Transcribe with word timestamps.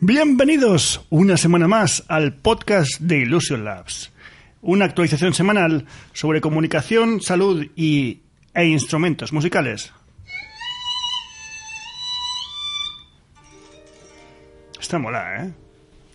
Bienvenidos 0.00 1.04
una 1.10 1.36
semana 1.36 1.66
más 1.66 2.04
al 2.06 2.32
podcast 2.32 3.00
de 3.00 3.18
Illusion 3.18 3.64
Labs, 3.64 4.12
una 4.62 4.84
actualización 4.84 5.34
semanal 5.34 5.86
sobre 6.12 6.40
comunicación, 6.40 7.20
salud 7.20 7.66
y, 7.74 8.20
e 8.54 8.64
instrumentos 8.66 9.32
musicales. 9.32 9.92
Está 14.80 15.00
mola, 15.00 15.44
¿eh? 15.44 15.52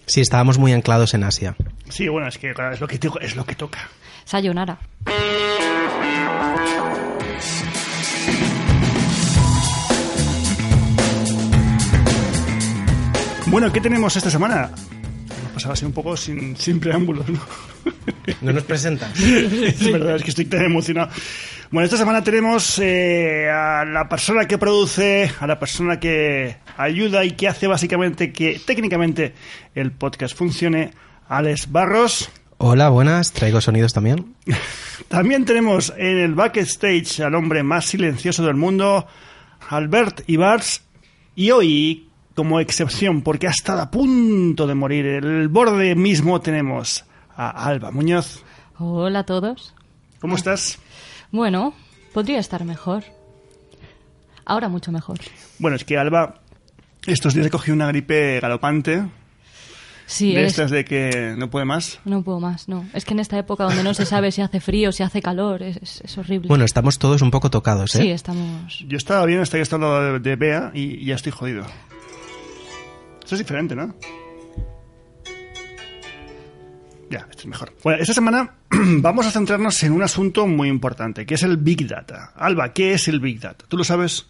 Sí, 0.06 0.22
estábamos 0.22 0.58
muy 0.58 0.72
anclados 0.72 1.14
en 1.14 1.26
Asia. 1.26 1.58
Sí, 1.90 2.08
bueno, 2.08 2.30
es 2.30 2.38
que 2.38 2.52
es 2.52 2.80
lo 2.80 2.88
que, 2.88 3.00
es 3.20 3.36
lo 3.36 3.45
que 3.45 3.56
toca. 3.56 3.90
Sayonara. 4.23 4.80
Bueno, 13.54 13.72
¿qué 13.72 13.80
tenemos 13.80 14.16
esta 14.16 14.32
semana? 14.32 14.72
Hemos 15.38 15.52
pasado 15.54 15.73
así 15.73 15.86
un 15.86 15.92
poco 15.92 16.18
sin, 16.18 16.58
sin 16.58 16.80
preámbulos, 16.80 17.30
¿no? 17.30 17.40
¿No 18.42 18.52
nos 18.52 18.64
presentas? 18.64 19.16
es 19.20 19.92
verdad, 19.92 20.16
es 20.16 20.23
que 20.23 20.32
estoy 20.32 20.46
tan 20.46 20.64
emocionado. 20.64 21.12
Bueno, 21.70 21.86
esta 21.86 21.98
semana 21.98 22.24
tenemos 22.24 22.80
eh, 22.80 23.48
a 23.52 23.86
la 23.86 24.09
persona 24.09 24.46
que 24.46 24.58
produce, 24.58 25.30
a 25.40 25.46
la 25.46 25.59
persona 25.59 26.00
que 26.00 26.58
ayuda 26.78 27.26
y 27.26 27.34
que 27.34 27.48
hace 27.48 27.68
básicamente 27.68 28.34
que 28.34 28.59
técnicamente 28.66 29.36
el 29.76 29.92
podcast 29.92 30.36
funcione, 30.36 30.90
Alex 31.28 31.72
Barros. 31.72 32.31
Hola, 32.58 32.90
buenas. 32.90 33.34
Traigo 33.34 33.62
sonidos 33.62 33.94
también. 33.94 34.34
También 35.09 35.46
tenemos 35.46 35.94
en 35.96 36.18
el 36.18 36.34
backstage 36.34 37.20
al 37.20 37.36
hombre 37.36 37.62
más 37.62 37.86
silencioso 37.86 38.44
del 38.44 38.56
mundo, 38.56 39.06
Albert 39.70 40.24
Ibars. 40.26 40.81
Y 41.36 41.52
hoy, 41.52 42.09
como 42.36 42.59
excepción, 42.59 43.22
porque 43.22 43.48
ha 43.48 43.52
estado 43.52 43.81
a 43.81 43.92
punto 43.92 44.66
de 44.67 44.76
morir, 44.76 45.06
el 45.06 45.48
borde 45.48 45.95
mismo 45.95 46.42
tenemos 46.42 47.06
a 47.36 47.66
Alba 47.66 47.92
Muñoz. 47.92 48.44
Hola 48.80 49.20
a 49.20 49.25
todos. 49.25 49.73
¿Cómo 50.20 50.36
estás? 50.36 50.80
Bueno, 51.31 51.73
podría 52.14 52.40
estar 52.40 52.64
mejor. 52.66 53.03
Ahora 54.45 54.67
mucho 54.70 54.92
mejor. 54.92 55.20
Bueno, 55.59 55.75
es 55.78 55.84
que 55.86 55.98
Alba 55.98 56.36
estos 57.06 57.34
días 57.34 57.45
he 57.48 57.50
cogido 57.50 57.75
una 57.75 57.88
gripe 57.88 58.40
galopante. 58.40 59.03
Sí, 60.06 60.34
de 60.34 60.42
es- 60.44 60.52
estas 60.52 60.70
de 60.72 60.84
que 60.84 61.34
no 61.38 61.50
puede 61.50 61.66
más. 61.66 62.00
no 62.03 62.23
puedo 62.23 62.40
más, 62.40 62.68
no. 62.68 62.86
Es 62.94 63.06
que 63.06 63.14
en 63.14 63.20
esta 63.22 63.38
época 63.40 63.64
donde 63.64 63.84
no 63.84 63.94
se 63.94 64.06
sabe 64.06 64.31
si 64.31 64.42
hace 64.42 64.59
frío, 64.59 64.92
si 64.92 65.02
hace 65.02 65.22
calor, 65.22 65.64
es, 65.64 65.78
es- 65.78 66.02
es 66.02 66.18
horrible. 66.18 66.50
Bueno, 66.50 66.66
estamos 66.66 67.00
todos 67.00 67.22
un 67.22 67.31
poco 67.31 67.50
tocados, 67.50 67.95
¿eh? 67.95 68.02
sí, 68.02 68.09
estamos... 68.12 68.80
Yo 68.88 68.97
estaba 68.97 69.25
bien 69.25 69.40
hasta 69.40 69.56
que 69.58 69.59
he 69.59 69.64
estado 69.64 70.14
de, 70.14 70.20
de 70.20 70.36
Bea 70.36 70.72
y, 70.73 70.95
y 71.02 71.06
ya 71.06 71.16
estoy 71.16 71.31
jodido. 71.31 71.66
Eso 73.25 73.35
es 73.35 73.39
diferente, 73.39 73.75
¿no? 73.75 73.93
Ya, 77.09 77.19
esto 77.29 77.41
es 77.41 77.45
mejor. 77.45 77.73
Bueno, 77.84 78.01
esta 78.01 78.13
semana 78.13 78.56
vamos 78.72 79.25
a 79.28 79.31
centrarnos 79.31 79.81
en 79.84 79.91
un 79.91 80.01
asunto 80.01 80.47
muy 80.47 80.67
importante, 80.69 81.25
que 81.25 81.35
es 81.35 81.44
el 81.44 81.57
Big 81.57 81.88
Data. 81.88 82.31
Alba, 82.35 82.73
¿qué 82.73 82.94
es 82.94 83.07
el 83.07 83.19
Big 83.19 83.39
Data? 83.39 83.66
¿Tú 83.67 83.78
lo 83.78 83.83
sabes? 83.83 84.25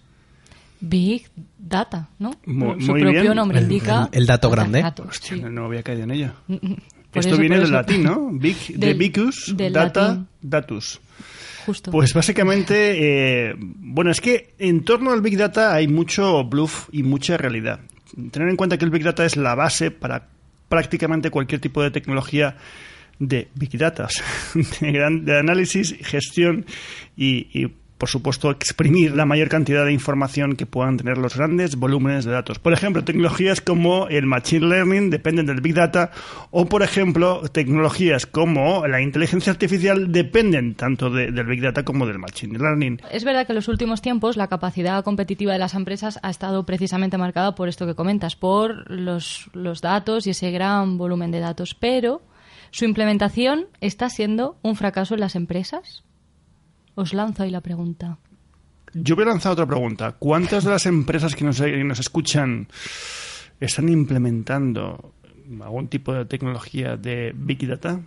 Big 0.82 1.28
Data, 1.58 2.10
¿no? 2.20 2.32
Mu- 2.46 2.80
Su 2.82 2.92
muy 2.92 3.02
propio 3.02 3.22
bien. 3.22 3.36
nombre 3.36 3.60
El- 3.60 3.64
indica... 3.66 4.10
el- 4.12 4.20
el 4.22 4.26
dato 4.28 4.50
grande. 4.50 4.82
dato, 4.82 5.04
Hostia, 5.08 5.36
sí. 5.38 5.42
no, 5.42 5.50
no 5.50 5.66
había 5.66 5.82
caído 5.82 6.04
en 6.04 6.12
ello. 6.12 6.34
Por 6.48 7.20
Esto 7.20 7.34
eso, 7.36 7.38
viene 7.42 7.56
del 7.58 7.66
eso. 7.66 7.74
latín, 7.74 8.04
¿no? 8.04 8.30
Big, 8.34 8.58
de 8.76 8.88
Del- 8.88 8.98
Vicus, 8.98 9.54
del 9.56 9.72
Data, 9.72 10.08
latín. 10.08 10.28
Datus. 10.42 11.00
Justo. 11.66 11.92
Pues 11.92 12.14
básicamente, 12.14 13.50
eh, 13.52 13.56
bueno, 13.58 14.12
es 14.12 14.20
que 14.20 14.56
en 14.60 14.84
torno 14.84 15.12
al 15.12 15.22
Big 15.22 15.38
Data 15.38 15.74
hay 15.74 15.88
mucho 15.88 16.44
bluff 16.44 16.90
y 16.92 17.04
mucha 17.04 17.38
realidad. 17.38 17.80
Tener 18.32 18.50
en 18.50 18.56
cuenta 18.56 18.78
que 18.78 18.86
el 18.86 18.92
Big 18.92 19.04
Data 19.04 19.26
es 19.26 19.38
la 19.38 19.56
base 19.56 19.92
para 19.92 20.28
prácticamente 20.70 21.30
cualquier 21.30 21.62
tipo 21.62 21.82
de 21.82 21.92
tecnología 21.92 22.58
de 23.20 23.48
Big 23.56 23.78
Data, 23.78 24.08
de 24.82 25.38
análisis, 25.38 25.96
gestión 26.02 26.66
y, 27.16 27.48
y, 27.54 27.72
por 28.04 28.10
supuesto, 28.10 28.52
exprimir 28.52 29.16
la 29.16 29.24
mayor 29.26 29.48
cantidad 29.48 29.86
de 29.86 29.94
información 29.94 30.58
que 30.58 30.66
puedan 30.66 30.98
tener 30.98 31.18
los 31.18 31.38
grandes 31.38 31.78
volúmenes 31.78 32.26
de 32.26 32.32
datos. 32.34 32.60
Por 32.60 32.74
ejemplo, 32.74 33.06
tecnologías 33.06 33.62
como 33.62 34.10
el 34.10 34.26
Machine 34.26 34.68
Learning 34.68 35.10
dependen 35.10 35.46
del 35.46 35.62
Big 35.62 35.74
Data 35.74 36.12
o, 36.52 36.66
por 36.66 36.84
ejemplo, 36.84 37.44
tecnologías 37.50 38.26
como 38.26 38.86
la 38.88 39.00
inteligencia 39.00 39.54
artificial 39.54 40.12
dependen 40.12 40.76
tanto 40.76 41.10
de- 41.10 41.32
del 41.32 41.46
Big 41.46 41.62
Data 41.62 41.84
como 41.86 42.06
del 42.06 42.20
Machine 42.20 42.60
Learning. 42.60 43.00
Es 43.10 43.24
verdad 43.24 43.46
que 43.46 43.54
en 43.54 43.56
los 43.56 43.70
últimos 43.70 44.02
tiempos 44.02 44.36
la 44.36 44.48
capacidad 44.50 45.02
competitiva 45.06 45.54
de 45.54 45.60
las 45.60 45.74
empresas 45.74 46.20
ha 46.24 46.30
estado 46.30 46.66
precisamente 46.66 47.18
marcada 47.18 47.56
por 47.56 47.70
esto 47.70 47.86
que 47.86 47.96
comentas, 47.96 48.36
por 48.36 48.92
los, 48.92 49.50
los 49.54 49.80
datos 49.80 50.28
y 50.28 50.32
ese 50.32 50.52
gran 50.52 50.98
volumen 50.98 51.32
de 51.32 51.40
datos, 51.40 51.74
pero 51.74 52.22
su 52.72 52.84
implementación 52.84 53.68
está 53.80 54.10
siendo 54.10 54.58
un 54.62 54.76
fracaso 54.76 55.14
en 55.14 55.22
las 55.22 55.38
empresas. 55.38 56.04
Os 56.96 57.14
lanzo 57.14 57.44
ahí 57.44 57.50
la 57.50 57.62
pregunta. 57.62 58.18
Yo 58.94 59.16
voy 59.16 59.24
a 59.24 59.30
lanzar 59.30 59.54
otra 59.54 59.66
pregunta. 59.66 60.16
¿Cuántas 60.20 60.64
de 60.64 60.70
las 60.70 60.86
empresas 60.86 61.36
que 61.36 61.44
nos, 61.44 61.60
escuchan 61.60 62.68
están 63.60 63.90
implementando 63.90 65.14
algún 65.62 65.88
tipo 65.88 66.14
de 66.14 66.26
tecnología 66.26 66.96
de 66.96 67.34
Big 67.36 67.68
Data? 67.68 68.00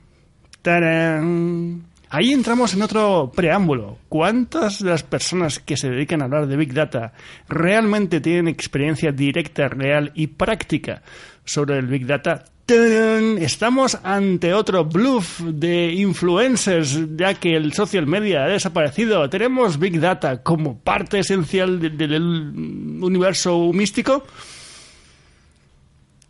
¡Tarán! 0.62 1.82
Ahí 2.08 2.32
entramos 2.32 2.72
en 2.74 2.82
otro 2.82 3.32
preámbulo. 3.34 3.98
¿Cuántas 4.08 4.82
de 4.82 4.90
las 4.90 5.02
personas 5.02 5.58
que 5.58 5.76
se 5.76 5.90
dedican 5.90 6.22
a 6.22 6.26
hablar 6.26 6.46
de 6.46 6.56
Big 6.56 6.72
Data 6.72 7.12
realmente 7.48 8.20
tienen 8.20 8.46
experiencia 8.46 9.10
directa, 9.10 9.66
real 9.66 10.12
y 10.14 10.28
práctica 10.28 11.02
sobre 11.44 11.78
el 11.78 11.86
Big 11.86 12.06
Data? 12.06 12.44
¡Tarán! 12.66 13.38
Estamos 13.38 13.96
ante 14.02 14.52
otro 14.52 14.84
bluff 14.84 15.40
de 15.40 15.92
influencers, 15.92 16.98
ya 17.16 17.34
que 17.34 17.54
el 17.54 17.72
social 17.72 18.06
media 18.08 18.42
ha 18.42 18.48
desaparecido. 18.48 19.30
¿Tenemos 19.30 19.78
Big 19.78 20.00
Data 20.00 20.42
como 20.42 20.76
parte 20.80 21.20
esencial 21.20 21.78
de- 21.78 21.90
del 21.90 22.20
universo 23.02 23.70
místico? 23.72 24.24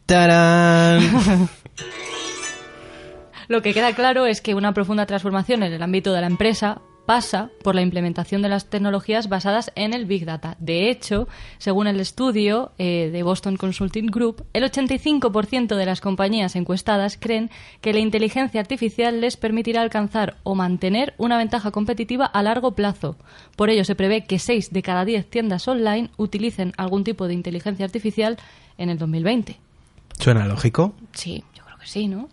¡Tarán! 0.04 1.00
Lo 3.48 3.62
que 3.62 3.72
queda 3.72 3.94
claro 3.94 4.26
es 4.26 4.40
que 4.42 4.54
una 4.54 4.74
profunda 4.74 5.06
transformación 5.06 5.62
en 5.62 5.72
el 5.72 5.82
ámbito 5.82 6.12
de 6.12 6.20
la 6.20 6.26
empresa 6.26 6.80
pasa 7.06 7.50
por 7.62 7.74
la 7.74 7.82
implementación 7.82 8.42
de 8.42 8.48
las 8.48 8.66
tecnologías 8.66 9.28
basadas 9.28 9.72
en 9.76 9.94
el 9.94 10.04
Big 10.04 10.26
Data. 10.26 10.56
De 10.58 10.90
hecho, 10.90 11.28
según 11.58 11.86
el 11.86 12.00
estudio 12.00 12.72
eh, 12.78 13.10
de 13.12 13.22
Boston 13.22 13.56
Consulting 13.56 14.06
Group, 14.06 14.44
el 14.52 14.64
85% 14.64 15.76
de 15.76 15.86
las 15.86 16.00
compañías 16.00 16.56
encuestadas 16.56 17.16
creen 17.18 17.50
que 17.80 17.92
la 17.92 18.00
inteligencia 18.00 18.60
artificial 18.60 19.20
les 19.20 19.36
permitirá 19.36 19.82
alcanzar 19.82 20.36
o 20.42 20.54
mantener 20.54 21.14
una 21.16 21.38
ventaja 21.38 21.70
competitiva 21.70 22.26
a 22.26 22.42
largo 22.42 22.72
plazo. 22.72 23.16
Por 23.56 23.70
ello, 23.70 23.84
se 23.84 23.94
prevé 23.94 24.24
que 24.24 24.38
6 24.38 24.72
de 24.72 24.82
cada 24.82 25.04
10 25.04 25.30
tiendas 25.30 25.68
online 25.68 26.10
utilicen 26.16 26.72
algún 26.76 27.04
tipo 27.04 27.28
de 27.28 27.34
inteligencia 27.34 27.84
artificial 27.84 28.36
en 28.78 28.90
el 28.90 28.98
2020. 28.98 29.58
¿Suena 30.18 30.46
lógico? 30.46 30.94
Sí, 31.12 31.44
yo 31.54 31.64
creo 31.64 31.78
que 31.78 31.86
sí, 31.86 32.08
¿no? 32.08 32.28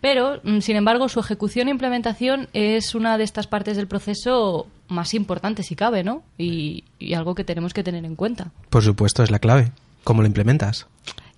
Pero, 0.00 0.40
mm, 0.42 0.60
sin 0.60 0.76
embargo, 0.76 1.08
su 1.08 1.20
ejecución 1.20 1.68
e 1.68 1.70
implementación 1.70 2.48
es 2.52 2.94
una 2.94 3.16
de 3.16 3.24
estas 3.24 3.46
partes 3.46 3.76
del 3.76 3.86
proceso 3.86 4.66
más 4.88 5.14
importantes, 5.14 5.66
si 5.66 5.76
cabe, 5.76 6.04
¿no? 6.04 6.22
Y, 6.36 6.84
y 6.98 7.14
algo 7.14 7.34
que 7.34 7.44
tenemos 7.44 7.72
que 7.72 7.82
tener 7.82 8.04
en 8.04 8.16
cuenta. 8.16 8.50
Por 8.70 8.82
supuesto, 8.82 9.22
es 9.22 9.30
la 9.30 9.38
clave. 9.38 9.72
¿Cómo 10.04 10.22
lo 10.22 10.28
implementas? 10.28 10.86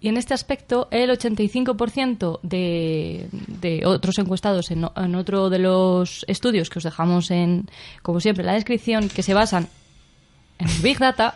Y 0.01 0.09
en 0.09 0.17
este 0.17 0.33
aspecto, 0.33 0.87
el 0.93 1.11
85% 1.11 2.39
de, 2.43 3.29
de 3.33 3.85
otros 3.85 4.19
encuestados 4.19 4.71
en, 4.71 4.87
en 4.95 5.15
otro 5.17 5.51
de 5.51 5.59
los 5.59 6.25
estudios 6.29 6.71
que 6.71 6.79
os 6.79 6.85
dejamos 6.85 7.33
en, 7.33 7.69
como 8.03 8.21
siempre, 8.21 8.43
en 8.43 8.47
la 8.47 8.53
descripción, 8.53 9.09
que 9.09 9.25
se 9.25 9.35
basan 9.35 9.69
en 10.59 10.83
Big 10.83 10.99
Data, 10.99 11.33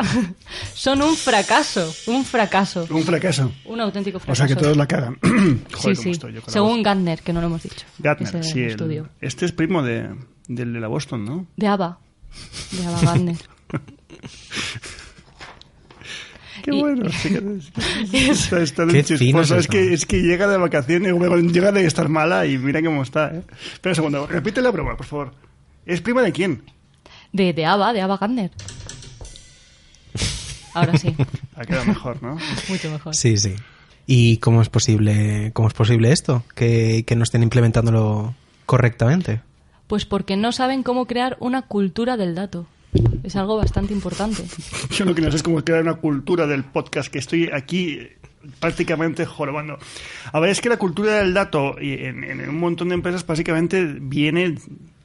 son 0.75 1.01
un 1.03 1.15
fracaso, 1.17 1.93
un 2.07 2.25
fracaso, 2.25 2.87
Un 2.91 3.03
fracaso. 3.05 3.53
un 3.67 3.81
auténtico 3.81 4.17
O 4.19 4.21
fracaso. 4.21 4.47
sea 4.47 4.55
que 4.57 4.61
todos 4.61 4.77
la 4.77 4.87
cagan. 4.87 5.19
Joder, 5.23 5.57
sí, 5.69 5.73
cómo 5.73 5.95
sí. 5.95 6.11
estoy 6.11 6.33
yo 6.35 6.41
con 6.43 6.49
la 6.49 6.53
Según. 6.53 6.83
Gartner, 6.83 7.23
que 7.23 7.33
no 7.33 7.41
lo 7.41 7.47
hemos 7.47 7.63
dicho. 7.63 7.87
Gartner, 7.99 8.45
sí. 8.45 8.61
el- 8.63 8.71
estudio. 8.71 9.09
este 9.21 9.45
es 9.47 9.53
primo 9.53 9.83
de, 9.83 10.09
del 10.49 10.73
de 10.73 10.81
la 10.81 10.89
Boston, 10.89 11.25
¿no? 11.25 11.47
De 11.57 11.67
ABBA. 11.69 11.99
De 12.73 12.87
ABBA 12.87 13.01
Gardner. 13.03 13.37
Qué 16.63 16.71
Y- 16.75 16.81
bueno. 16.81 17.11
sí 17.11 17.29
que- 17.31 17.59
Está, 18.31 18.61
está 18.61 18.87
de 18.87 18.93
Qué 18.93 19.03
chisposo. 19.05 19.45
fino 19.47 19.59
es 19.61 19.67
que, 19.69 19.93
es 19.95 20.07
que 20.07 20.21
llega 20.23 20.47
de 20.47 20.59
vacaciones, 20.59 21.13
llega 21.53 21.73
de 21.73 21.85
estar 21.87 22.09
mala 22.09 22.47
y 22.47 22.59
mira 22.59 22.83
cómo 22.83 23.03
está. 23.03 23.33
¿eh? 23.35 23.43
Espera 23.73 23.93
un 23.93 23.97
segundo, 23.97 24.27
repite 24.27 24.61
la 24.61 24.71
broma, 24.71 24.97
por 24.97 25.07
favor. 25.07 25.35
¿Es 25.87 26.01
prima 26.01 26.23
de 26.23 26.31
quién? 26.33 26.63
De, 27.33 27.53
de 27.53 27.65
Ava, 27.67 27.93
de 27.93 28.01
Ava 28.03 28.17
Gardner. 28.19 28.51
Ahora 30.75 30.97
sí, 30.99 31.15
Ha 31.57 31.65
quedado 31.65 31.85
mejor, 31.87 32.23
¿no? 32.23 32.39
mucho 32.69 32.91
mejor. 32.91 33.15
Sí, 33.15 33.37
sí. 33.37 33.55
¿Y 34.07 34.39
cómo 34.39 34.63
es 34.63 34.69
posible, 34.69 35.51
cómo 35.53 35.69
es 35.69 35.75
posible 35.75 36.13
esto? 36.13 36.43
Que, 36.55 37.05
que 37.07 37.15
no 37.17 37.23
estén 37.23 37.43
implementándolo 37.43 38.35
correctamente. 38.67 39.41
Pues 39.87 40.07
porque 40.07 40.37
no 40.37 40.53
saben 40.53 40.83
cómo 40.83 41.07
crear 41.07 41.37
una 41.41 41.63
cultura 41.63 42.17
del 42.17 42.35
dato. 42.35 42.67
Es 43.23 43.37
algo 43.37 43.57
bastante 43.57 43.93
importante. 43.93 44.45
Yo 44.91 45.05
lo 45.05 45.15
que 45.15 45.23
no 45.23 45.31
sé 45.31 45.37
es 45.37 45.43
cómo 45.43 45.63
crear 45.63 45.83
una 45.83 45.95
cultura 45.95 46.47
del 46.47 46.65
podcast, 46.65 47.13
que 47.13 47.19
estoy 47.19 47.51
aquí 47.53 48.01
prácticamente 48.59 49.25
jorobando. 49.25 49.79
A 50.33 50.41
ver, 50.41 50.51
es 50.51 50.61
que 50.61 50.69
la 50.69 50.77
cultura 50.77 51.19
del 51.19 51.33
dato 51.33 51.77
y 51.81 51.93
en, 52.05 52.25
en 52.25 52.49
un 52.49 52.59
montón 52.59 52.89
de 52.89 52.95
empresas 52.95 53.25
básicamente 53.25 53.85
viene, 53.85 54.57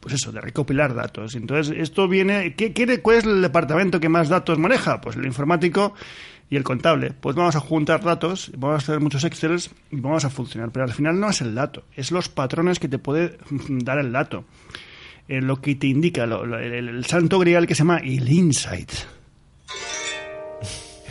pues 0.07 0.21
eso, 0.21 0.31
de 0.31 0.39
recopilar 0.39 0.95
datos. 0.95 1.35
Entonces, 1.35 1.75
esto 1.77 2.07
viene... 2.07 2.55
¿qué, 2.55 3.01
¿Cuál 3.01 3.17
es 3.17 3.25
el 3.25 3.41
departamento 3.41 3.99
que 3.99 4.07
más 4.07 4.29
datos 4.29 4.57
maneja? 4.57 5.01
Pues 5.01 5.17
el 5.17 5.25
informático 5.25 5.93
y 6.49 6.55
el 6.55 6.63
contable. 6.63 7.11
Pues 7.11 7.35
vamos 7.35 7.57
a 7.57 7.59
juntar 7.59 8.01
datos, 8.01 8.53
vamos 8.55 8.75
a 8.75 8.77
hacer 8.77 9.01
muchos 9.01 9.25
Excels 9.25 9.69
y 9.91 9.99
vamos 9.99 10.23
a 10.23 10.29
funcionar. 10.29 10.71
Pero 10.71 10.85
al 10.85 10.93
final 10.93 11.19
no 11.19 11.29
es 11.29 11.41
el 11.41 11.53
dato, 11.53 11.83
es 11.93 12.11
los 12.11 12.29
patrones 12.29 12.79
que 12.79 12.87
te 12.87 12.99
puede 12.99 13.37
dar 13.67 13.99
el 13.99 14.13
dato. 14.13 14.45
Eh, 15.27 15.41
lo 15.41 15.59
que 15.59 15.75
te 15.75 15.87
indica, 15.87 16.23
el 16.23 17.05
santo 17.05 17.37
grial 17.39 17.67
que 17.67 17.75
se 17.75 17.79
llama 17.79 17.97
el 17.97 18.31
insight. 18.31 18.91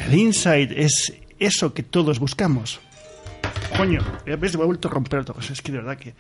El 0.07 0.15
insight 0.15 0.73
es 0.75 1.13
eso 1.39 1.75
que 1.75 1.83
todos 1.83 2.19
buscamos. 2.19 2.81
Coño, 3.77 4.01
ya 4.27 4.37
ves, 4.37 4.57
me 4.57 4.63
he 4.63 4.67
vuelto 4.67 4.89
a 4.89 4.91
romper 4.91 5.23
todo. 5.27 5.39
Es 5.39 5.61
que 5.61 5.71
de 5.71 5.79
verdad 5.81 5.99
que... 5.99 6.15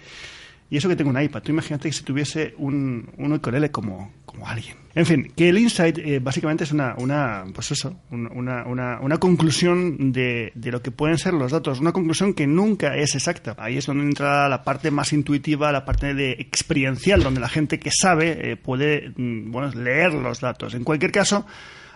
Y 0.68 0.76
eso 0.78 0.88
que 0.88 0.96
tengo 0.96 1.10
un 1.10 1.20
iPad. 1.22 1.42
Tú 1.42 1.52
imagínate 1.52 1.88
que 1.88 1.92
si 1.94 2.02
tuviese 2.02 2.54
un, 2.58 3.08
un 3.18 3.38
como, 3.70 4.12
como 4.24 4.48
alguien. 4.48 4.74
En 4.96 5.06
fin, 5.06 5.30
que 5.36 5.48
el 5.50 5.58
insight 5.58 5.98
eh, 5.98 6.18
básicamente 6.18 6.64
es 6.64 6.72
una, 6.72 6.94
una 6.98 7.44
pues 7.54 7.70
eso, 7.70 8.00
un- 8.10 8.26
una, 8.34 8.64
una, 8.66 8.98
una 9.00 9.18
conclusión 9.18 10.10
de, 10.12 10.50
de 10.54 10.72
lo 10.72 10.82
que 10.82 10.90
pueden 10.90 11.18
ser 11.18 11.34
los 11.34 11.52
datos. 11.52 11.78
Una 11.80 11.92
conclusión 11.92 12.34
que 12.34 12.46
nunca 12.48 12.96
es 12.96 13.14
exacta. 13.14 13.54
Ahí 13.58 13.76
es 13.76 13.86
donde 13.86 14.04
entra 14.04 14.48
la 14.48 14.64
parte 14.64 14.90
más 14.90 15.12
intuitiva, 15.12 15.70
la 15.70 15.84
parte 15.84 16.14
de 16.14 16.32
experiencial, 16.32 17.22
donde 17.22 17.40
la 17.40 17.48
gente 17.48 17.78
que 17.78 17.90
sabe 17.92 18.50
eh, 18.52 18.56
puede 18.56 19.12
mm, 19.16 19.52
bueno, 19.52 19.70
leer 19.80 20.14
los 20.14 20.40
datos. 20.40 20.74
En 20.74 20.82
cualquier 20.82 21.12
caso, 21.12 21.46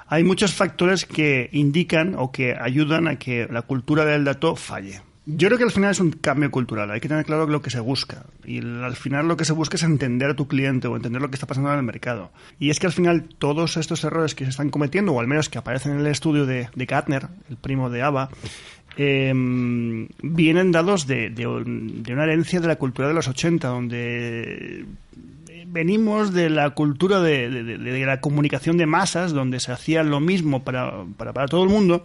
hay 0.07 0.23
muchos 0.23 0.55
factores 0.55 1.07
que 1.07 1.49
indican 1.53 2.15
o 2.17 2.31
que 2.31 2.55
ayudan 2.61 3.09
a 3.09 3.17
que 3.17 3.49
la 3.51 3.63
cultura 3.63 4.05
del 4.05 4.25
dato 4.25 4.55
falle. 4.55 5.01
Yo 5.27 5.49
creo 5.49 5.59
que 5.59 5.65
al 5.65 5.71
final 5.71 5.91
es 5.93 6.01
un 6.01 6.13
cambio 6.13 6.51
cultural, 6.51 6.91
hay 6.91 6.99
que 7.01 7.09
tener 7.09 7.25
claro 7.25 7.47
lo 7.47 7.63
que 7.63 7.71
se 7.71 7.79
busca. 7.79 8.25
Y 8.45 8.59
al 8.59 8.97
final 8.97 9.29
lo 9.29 9.37
que 9.37 9.45
se 9.45 9.53
busca 9.53 9.77
es 9.77 9.83
entender 9.83 10.31
a 10.31 10.35
tu 10.35 10.49
cliente 10.49 10.89
o 10.89 10.97
entender 10.97 11.21
lo 11.23 11.29
que 11.31 11.37
está 11.37 11.47
pasando 11.47 11.71
en 11.73 11.79
el 11.79 11.85
mercado. 11.85 12.33
Y 12.59 12.71
es 12.71 12.81
que 12.81 12.87
al 12.87 12.93
final 12.93 13.25
todos 13.39 13.77
estos 13.77 14.03
errores 14.03 14.35
que 14.35 14.45
se 14.45 14.51
están 14.51 14.71
cometiendo, 14.71 15.13
o 15.13 15.21
al 15.21 15.27
menos 15.29 15.49
que 15.49 15.59
aparecen 15.59 15.93
en 15.93 16.01
el 16.01 16.07
estudio 16.07 16.47
de, 16.47 16.69
de 16.75 16.87
Gartner, 16.87 17.29
el 17.51 17.57
primo 17.59 17.91
de 17.91 18.03
Ava, 18.03 18.31
eh, 18.97 19.33
vienen 20.23 20.73
dados 20.73 21.07
de, 21.07 21.31
de 21.31 21.47
un- 21.47 22.03
de 22.03 22.13
una 22.13 22.25
herencia 22.25 22.59
de 22.61 22.67
la 22.67 22.77
cultura 22.77 23.07
de 23.07 23.15
los 23.15 23.29
80, 23.29 23.69
donde 23.69 24.85
venimos 25.67 26.33
de 26.33 26.51
la 26.51 26.71
cultura 26.71 27.21
de- 27.21 27.49
de 27.49 28.07
la 28.07 28.21
comunicación 28.21 28.77
de 28.79 28.87
masas, 28.87 29.33
donde 29.33 29.61
se 29.61 29.71
hacía 29.71 30.03
lo 30.03 30.19
mismo 30.19 30.65
para, 30.65 31.05
para, 31.17 31.33
para 31.33 31.47
todo 31.47 31.63
el 31.63 31.69
mundo, 31.71 32.05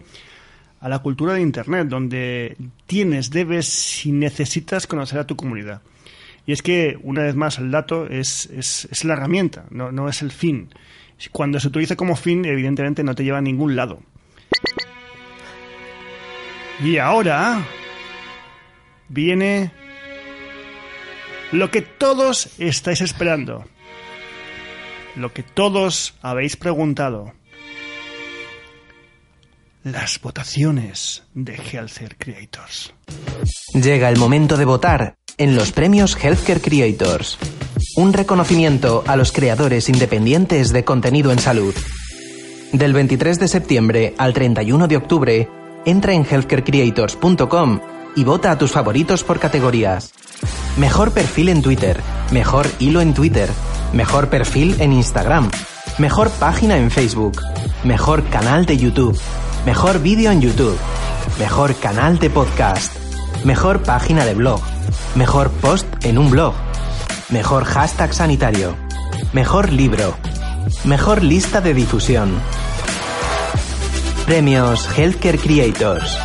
a 0.86 0.90
la 0.90 1.00
cultura 1.00 1.34
de 1.34 1.42
Internet, 1.42 1.88
donde 1.88 2.58
tienes, 2.86 3.32
debes 3.32 4.06
y 4.06 4.12
necesitas 4.12 4.86
conocer 4.86 5.18
a 5.18 5.26
tu 5.26 5.36
comunidad. 5.36 5.82
Y 6.46 6.52
es 6.52 6.62
que, 6.62 7.00
una 7.02 7.24
vez 7.24 7.34
más, 7.34 7.58
el 7.58 7.72
dato 7.72 8.06
es, 8.06 8.46
es, 8.56 8.88
es 8.92 9.04
la 9.04 9.14
herramienta, 9.14 9.66
no, 9.72 9.92
no 9.92 10.08
es 10.08 10.22
el 10.22 10.32
fin. 10.32 10.70
Cuando 11.32 11.60
se 11.60 11.70
utiliza 11.70 11.96
como 11.96 12.16
fin, 12.16 12.46
evidentemente 12.46 13.04
no 13.04 13.16
te 13.16 13.24
lleva 13.24 13.40
a 13.40 13.42
ningún 13.42 13.76
lado. 13.76 14.00
Y 16.84 16.98
ahora 16.98 17.66
viene 19.10 19.72
lo 21.52 21.72
que 21.72 21.82
todos 21.82 22.60
estáis 22.60 23.02
esperando. 23.02 23.66
Lo 25.16 25.34
que 25.34 25.42
todos 25.42 26.14
habéis 26.22 26.56
preguntado. 26.56 27.34
Las 29.86 30.20
votaciones 30.20 31.22
de 31.36 31.58
Healthcare 31.58 32.16
Creators. 32.18 32.92
Llega 33.72 34.10
el 34.10 34.18
momento 34.18 34.58
de 34.58 34.66
votar 34.66 35.18
en 35.38 35.56
los 35.56 35.72
premios 35.72 36.18
Healthcare 36.20 36.60
Creators. 36.60 37.38
Un 37.96 38.12
reconocimiento 38.12 39.04
a 39.06 39.16
los 39.16 39.32
creadores 39.32 39.88
independientes 39.88 40.74
de 40.74 40.84
contenido 40.84 41.32
en 41.32 41.38
salud. 41.38 41.76
Del 42.74 42.94
23 42.94 43.40
de 43.40 43.48
septiembre 43.48 44.16
al 44.18 44.34
31 44.34 44.88
de 44.88 44.98
octubre, 44.98 45.50
entra 45.86 46.16
en 46.16 46.26
healthcarecreators.com 46.26 47.80
y 48.16 48.24
vota 48.24 48.50
a 48.50 48.58
tus 48.58 48.72
favoritos 48.72 49.24
por 49.24 49.40
categorías. 49.40 50.14
Mejor 50.80 51.12
perfil 51.12 51.50
en 51.50 51.62
Twitter, 51.62 52.02
mejor 52.32 52.68
hilo 52.80 53.02
en 53.02 53.14
Twitter, 53.14 53.52
mejor 53.94 54.32
perfil 54.32 54.82
en 54.82 54.94
Instagram, 54.94 55.52
mejor 56.00 56.32
página 56.32 56.76
en 56.76 56.90
Facebook, 56.90 57.40
mejor 57.84 58.28
canal 58.32 58.66
de 58.66 58.78
YouTube, 58.78 59.16
mejor 59.66 60.02
vídeo 60.02 60.32
en 60.32 60.42
YouTube, 60.42 60.78
mejor 61.40 61.76
canal 61.76 62.20
de 62.20 62.30
podcast, 62.30 62.94
mejor 63.44 63.82
página 63.82 64.24
de 64.26 64.36
blog, 64.36 64.62
mejor 65.16 65.50
post 65.52 65.88
en 66.06 66.18
un 66.18 66.30
blog, 66.30 66.54
mejor 67.30 67.66
hashtag 67.66 68.14
sanitario, 68.14 68.76
mejor 69.34 69.72
libro, 69.72 70.16
mejor 70.84 71.24
lista 71.24 71.62
de 71.62 71.74
difusión. 71.74 72.32
Premios 74.26 74.88
Healthcare 74.98 75.40
Creators. 75.40 76.18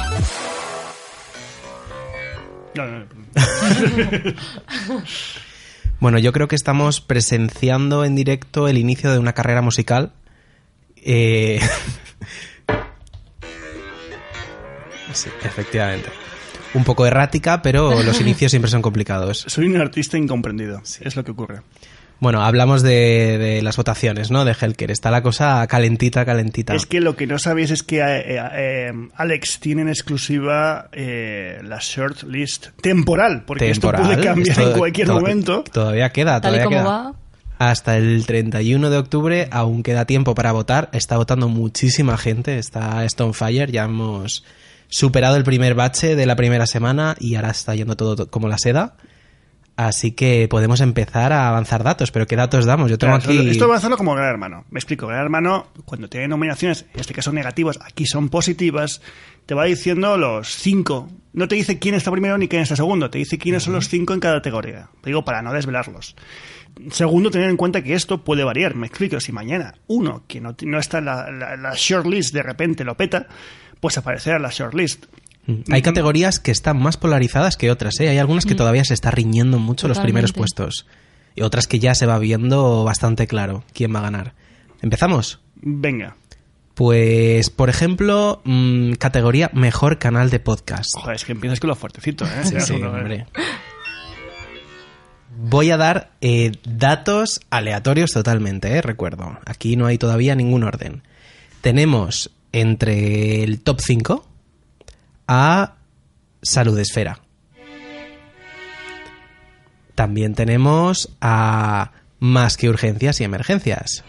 No, 2.75 2.87
no, 2.87 2.99
no. 3.01 3.07
Bueno, 6.01 6.19
yo 6.19 6.33
creo 6.33 6.49
que 6.49 6.57
estamos 6.57 7.03
presenciando 7.03 8.07
en 8.07 8.15
directo 8.17 8.69
el 8.69 8.79
inicio 8.79 9.13
de 9.13 9.19
una 9.19 9.35
carrera 9.35 9.61
musical. 9.61 10.13
Eh, 10.97 11.61
sí, 15.13 15.31
efectivamente. 15.45 16.09
Un 16.75 16.85
poco 16.85 17.07
errática, 17.07 17.63
pero 17.63 18.03
los 18.03 18.21
inicios 18.21 18.51
siempre 18.53 18.71
son 18.71 18.83
complicados. 18.83 19.45
Soy 19.49 19.67
un 19.67 19.81
artista 19.81 20.17
incomprendido. 20.19 20.83
Es 21.01 21.17
lo 21.17 21.25
que 21.25 21.33
ocurre. 21.33 21.63
Bueno, 22.21 22.43
hablamos 22.43 22.83
de, 22.83 23.39
de 23.39 23.63
las 23.63 23.79
votaciones, 23.79 24.31
¿no? 24.31 24.45
De 24.45 24.53
Helker. 24.53 24.91
Está 24.91 25.11
la 25.11 25.23
cosa 25.23 25.67
calentita, 25.67 26.27
calentita. 26.27 26.75
Es 26.75 26.85
que 26.85 27.01
lo 27.01 27.17
que 27.17 27.27
no 27.27 27.39
sabéis 27.39 27.71
es 27.71 27.83
que 27.83 28.01
eh, 28.01 28.39
eh, 28.53 28.93
Alex 29.17 29.59
tiene 29.59 29.83
en 29.83 29.89
exclusiva 29.89 30.91
eh, 30.93 31.61
la 31.65 31.79
short 31.81 32.25
list 32.25 32.69
temporal, 32.83 33.45
porque 33.47 33.73
Temporal, 33.73 34.03
esto 34.03 34.13
puede 34.15 34.23
cambiar 34.27 34.49
esto 34.59 34.71
en 34.73 34.79
cualquier 34.79 35.07
to- 35.07 35.15
momento. 35.15 35.65
Todavía 35.73 36.11
queda, 36.11 36.43
Tal 36.43 36.57
y 36.57 36.59
todavía 36.59 36.65
como 36.65 36.91
queda. 36.99 37.11
va, 37.11 37.15
Hasta 37.71 37.97
el 37.97 38.27
31 38.27 38.91
de 38.91 38.99
octubre 38.99 39.49
aún 39.51 39.83
queda 39.83 40.05
tiempo 40.05 40.35
para 40.35 40.53
votar. 40.53 40.91
Está 40.93 41.17
votando 41.17 41.49
muchísima 41.49 42.19
gente. 42.19 42.59
Está 42.59 43.09
Stonefire. 43.09 43.73
Ya 43.73 43.85
hemos 43.85 44.45
superado 44.91 45.37
el 45.37 45.45
primer 45.45 45.75
bache 45.75 46.15
de 46.17 46.27
la 46.27 46.37
primera 46.37 46.67
semana 46.67 47.17
y 47.19 47.37
ahora 47.37 47.51
está 47.51 47.75
yendo 47.75 47.97
todo 47.97 48.15
to- 48.17 48.31
como 48.31 48.47
la 48.49 48.59
seda. 48.59 48.97
Así 49.77 50.13
que 50.13 50.47
podemos 50.51 50.83
empezar 50.83 51.33
a 51.33 51.49
avanzar 51.49 51.83
datos. 51.83 52.11
Pero 52.11 52.27
¿qué 52.27 52.37
datos 52.37 52.67
damos? 52.67 52.91
Yo 52.91 52.99
tengo 52.99 53.19
Claro, 53.19 53.41
aquí... 53.41 53.49
Esto 53.49 53.67
va 53.67 53.77
a 53.77 53.79
hacerlo 53.79 53.97
como 53.97 54.15
Gran 54.15 54.29
Hermano. 54.29 54.67
Me 54.71 54.79
explico. 54.79 55.07
Gran 55.07 55.23
Hermano, 55.23 55.69
cuando 55.87 56.07
tiene 56.11 56.29
nominaciones, 56.29 56.85
en 56.93 57.01
este 57.01 57.15
caso 57.15 57.33
negativas, 57.33 57.79
aquí 57.83 58.05
son 58.05 58.29
positivas, 58.29 59.01
te 59.47 59.55
va 59.55 59.65
diciendo 59.65 60.19
los 60.19 60.49
cinco. 60.55 61.09
No 61.33 61.49
te 61.49 61.55
dice 61.55 61.79
quién 61.79 61.95
está 61.95 62.11
primero 62.11 62.37
ni 62.37 62.47
quién 62.47 62.61
está 62.61 62.77
segundo. 62.77 63.09
Te 63.09 63.17
dice 63.19 63.39
quiénes 63.39 63.63
son 63.63 63.73
los 63.73 63.89
cinco 63.89 64.13
en 64.13 64.21
cada 64.21 64.35
categoría. 64.37 64.91
Te 65.01 65.11
digo 65.11 65.25
para 65.25 65.41
no 65.41 65.53
desvelarlos. 65.55 66.15
Segundo, 66.91 67.31
tener 67.31 67.51
en 67.51 67.57
cuenta 67.57 67.83
que 67.83 67.95
esto 67.95 68.25
puede 68.25 68.45
variar. 68.45 68.75
Me 68.75 68.87
explico. 68.87 69.21
Si 69.21 69.33
mañana 69.33 69.75
uno 69.87 70.25
que 70.27 70.41
no, 70.41 70.55
no 70.63 70.79
está 70.79 70.99
en 70.99 71.07
la, 71.07 71.31
la, 71.31 71.57
la 71.57 71.73
shortlist 71.77 72.33
de 72.35 72.43
repente 72.43 72.85
lo 72.85 72.97
peta, 72.97 73.27
pues 73.81 73.99
aparecerá 73.99 74.37
en 74.37 74.43
la 74.43 74.51
shortlist. 74.51 75.07
Mm. 75.47 75.73
Hay 75.73 75.83
categorías 75.83 76.39
que 76.39 76.51
están 76.51 76.81
más 76.81 76.97
polarizadas 76.97 77.57
que 77.57 77.71
otras, 77.71 77.99
¿eh? 78.01 78.09
Hay 78.09 78.19
algunas 78.19 78.47
que 78.47 78.55
todavía 78.55 78.85
se 78.85 78.95
está 78.95 79.11
riñendo 79.11 79.59
mucho 79.59 79.89
los 79.89 79.99
primeros 79.99 80.33
puestos. 80.33 80.87
Y 81.35 81.43
otras 81.43 81.67
que 81.67 81.79
ya 81.79 81.95
se 81.95 82.07
va 82.07 82.19
viendo 82.19 82.85
bastante 82.85 83.27
claro 83.27 83.65
quién 83.73 83.95
va 83.95 84.01
a 84.01 84.03
ganar. 84.03 84.35
¿Empezamos? 84.83 85.41
Venga. 85.57 86.17
Pues, 86.75 87.51
por 87.51 87.69
ejemplo, 87.69 88.41
mm, 88.45 88.93
categoría 88.95 89.51
Mejor 89.53 89.99
Canal 89.99 90.31
de 90.31 90.41
Podcast. 90.41 90.89
Joder, 90.97 91.17
es 91.17 91.25
que 91.25 91.33
empiezas 91.33 91.61
con 91.61 91.69
lo 91.69 91.77
fuertecito, 91.77 92.25
¿eh? 92.25 92.29
Sí, 92.45 92.55
Ya 92.55 92.61
sí, 92.61 92.73
solo, 92.73 92.91
hombre. 92.91 93.27
Voy 95.43 95.71
a 95.71 95.79
dar 95.79 96.11
eh, 96.21 96.53
datos 96.65 97.41
aleatorios 97.49 98.11
totalmente, 98.11 98.77
¿eh? 98.77 98.83
recuerdo. 98.83 99.39
Aquí 99.47 99.75
no 99.75 99.87
hay 99.87 99.97
todavía 99.97 100.35
ningún 100.35 100.65
orden. 100.65 101.03
Tenemos 101.63 102.31
entre 102.53 103.43
el 103.43 103.63
top 103.63 103.81
5 103.81 104.29
a 105.29 105.77
Salud 106.43 106.79
Esfera. 106.79 107.21
También 109.95 110.35
tenemos 110.35 111.17
a 111.23 111.93
Más 112.19 112.59
que 112.59 112.69
Urgencias 112.69 113.23
y 113.23 113.25
Emergencias. 113.25 114.05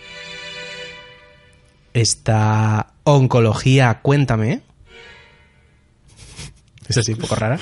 Está 1.93 2.91
Oncología 3.05 4.01
Cuéntame. 4.01 4.63
Es 6.89 6.97
así, 6.97 7.13
un 7.13 7.19
poco 7.19 7.35
rara. 7.35 7.57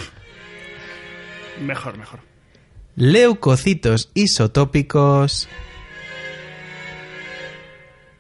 Mejor, 1.62 1.96
mejor. 2.00 2.29
Leucocitos 3.00 4.10
isotópicos. 4.14 5.48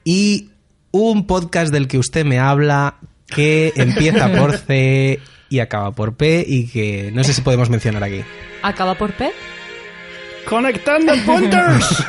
Y 0.06 0.52
un 0.92 1.28
podcast 1.28 1.74
del 1.74 1.90
que 1.90 1.98
usted 1.98 2.24
me 2.24 2.40
habla 2.40 2.96
que 3.28 3.74
empieza 3.76 4.32
por 4.32 4.58
C 4.58 5.20
y 5.50 5.60
acaba 5.60 5.92
por 5.92 6.16
P 6.16 6.46
y 6.48 6.68
que 6.68 7.12
no 7.14 7.26
sé 7.26 7.34
si 7.34 7.42
podemos 7.42 7.70
mencionar 7.70 8.06
aquí. 8.06 8.22
¿Acaba 8.64 8.96
por 8.96 9.12
P? 9.12 9.32
¡Conectando 10.48 11.14
punters! 11.26 12.06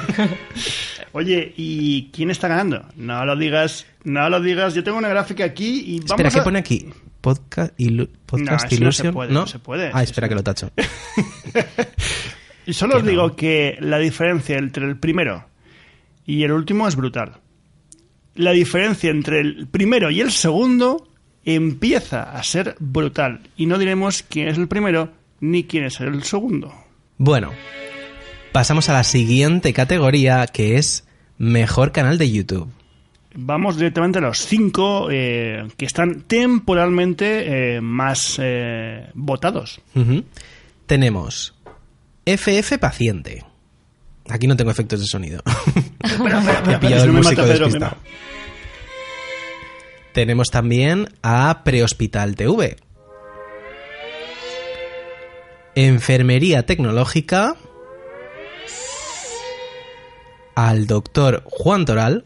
Oye, 1.12 1.52
¿y 1.56 2.08
quién 2.12 2.30
está 2.30 2.46
ganando? 2.46 2.86
No 2.94 3.24
lo 3.24 3.34
digas, 3.36 3.84
no 4.04 4.30
lo 4.30 4.40
digas. 4.40 4.74
Yo 4.74 4.84
tengo 4.84 4.96
una 4.98 5.08
gráfica 5.08 5.44
aquí 5.44 5.82
y 5.88 5.98
vamos 5.98 6.10
Espera, 6.12 6.30
¿qué 6.30 6.38
a- 6.38 6.44
pone 6.44 6.58
aquí? 6.60 6.88
Podcast, 7.20 7.76
ilu- 7.80 8.08
podcast 8.26 8.72
no 8.78 8.92
se 8.92 9.12
puede, 9.12 9.32
no 9.32 9.46
se 9.48 9.58
puede. 9.58 9.90
Ah, 9.92 10.04
espera 10.04 10.28
que 10.28 10.36
lo 10.36 10.44
tacho. 10.44 10.70
Y 12.66 12.72
solo 12.72 12.98
os 12.98 13.04
digo 13.04 13.34
que 13.36 13.76
la 13.80 13.98
diferencia 13.98 14.58
entre 14.58 14.86
el 14.86 14.96
primero 14.96 15.46
y 16.26 16.44
el 16.44 16.52
último 16.52 16.86
es 16.86 16.96
brutal. 16.96 17.40
La 18.34 18.52
diferencia 18.52 19.10
entre 19.10 19.40
el 19.40 19.66
primero 19.66 20.10
y 20.10 20.20
el 20.20 20.30
segundo 20.30 21.08
empieza 21.44 22.22
a 22.22 22.42
ser 22.42 22.76
brutal. 22.78 23.40
Y 23.56 23.66
no 23.66 23.78
diremos 23.78 24.22
quién 24.22 24.48
es 24.48 24.58
el 24.58 24.68
primero 24.68 25.10
ni 25.40 25.64
quién 25.64 25.84
es 25.84 26.00
el 26.00 26.22
segundo. 26.22 26.72
Bueno, 27.18 27.50
pasamos 28.52 28.88
a 28.88 28.94
la 28.94 29.04
siguiente 29.04 29.72
categoría 29.72 30.46
que 30.46 30.76
es 30.76 31.06
Mejor 31.38 31.90
canal 31.90 32.18
de 32.18 32.30
YouTube. 32.30 32.68
Vamos 33.34 33.76
directamente 33.76 34.18
a 34.18 34.22
los 34.22 34.38
cinco 34.40 35.08
eh, 35.10 35.66
que 35.78 35.86
están 35.86 36.22
temporalmente 36.22 37.76
eh, 37.76 37.80
más 37.80 38.38
eh, 38.42 39.08
votados. 39.14 39.80
Tenemos 40.84 41.54
FF 42.26 42.78
Paciente. 42.78 43.44
Aquí 44.28 44.46
no 44.46 44.56
tengo 44.56 44.70
efectos 44.70 45.00
de 45.00 45.06
sonido. 45.06 45.42
Pillado 46.80 47.04
el 47.04 47.12
músico 47.12 47.42
despistado. 47.42 47.96
Tenemos 50.12 50.48
también 50.48 51.08
a 51.22 51.62
Prehospital 51.64 52.36
TV. 52.36 52.76
Enfermería 55.74 56.66
Tecnológica. 56.66 57.56
Al 60.54 60.86
doctor 60.86 61.42
Juan 61.46 61.84
Toral. 61.84 62.24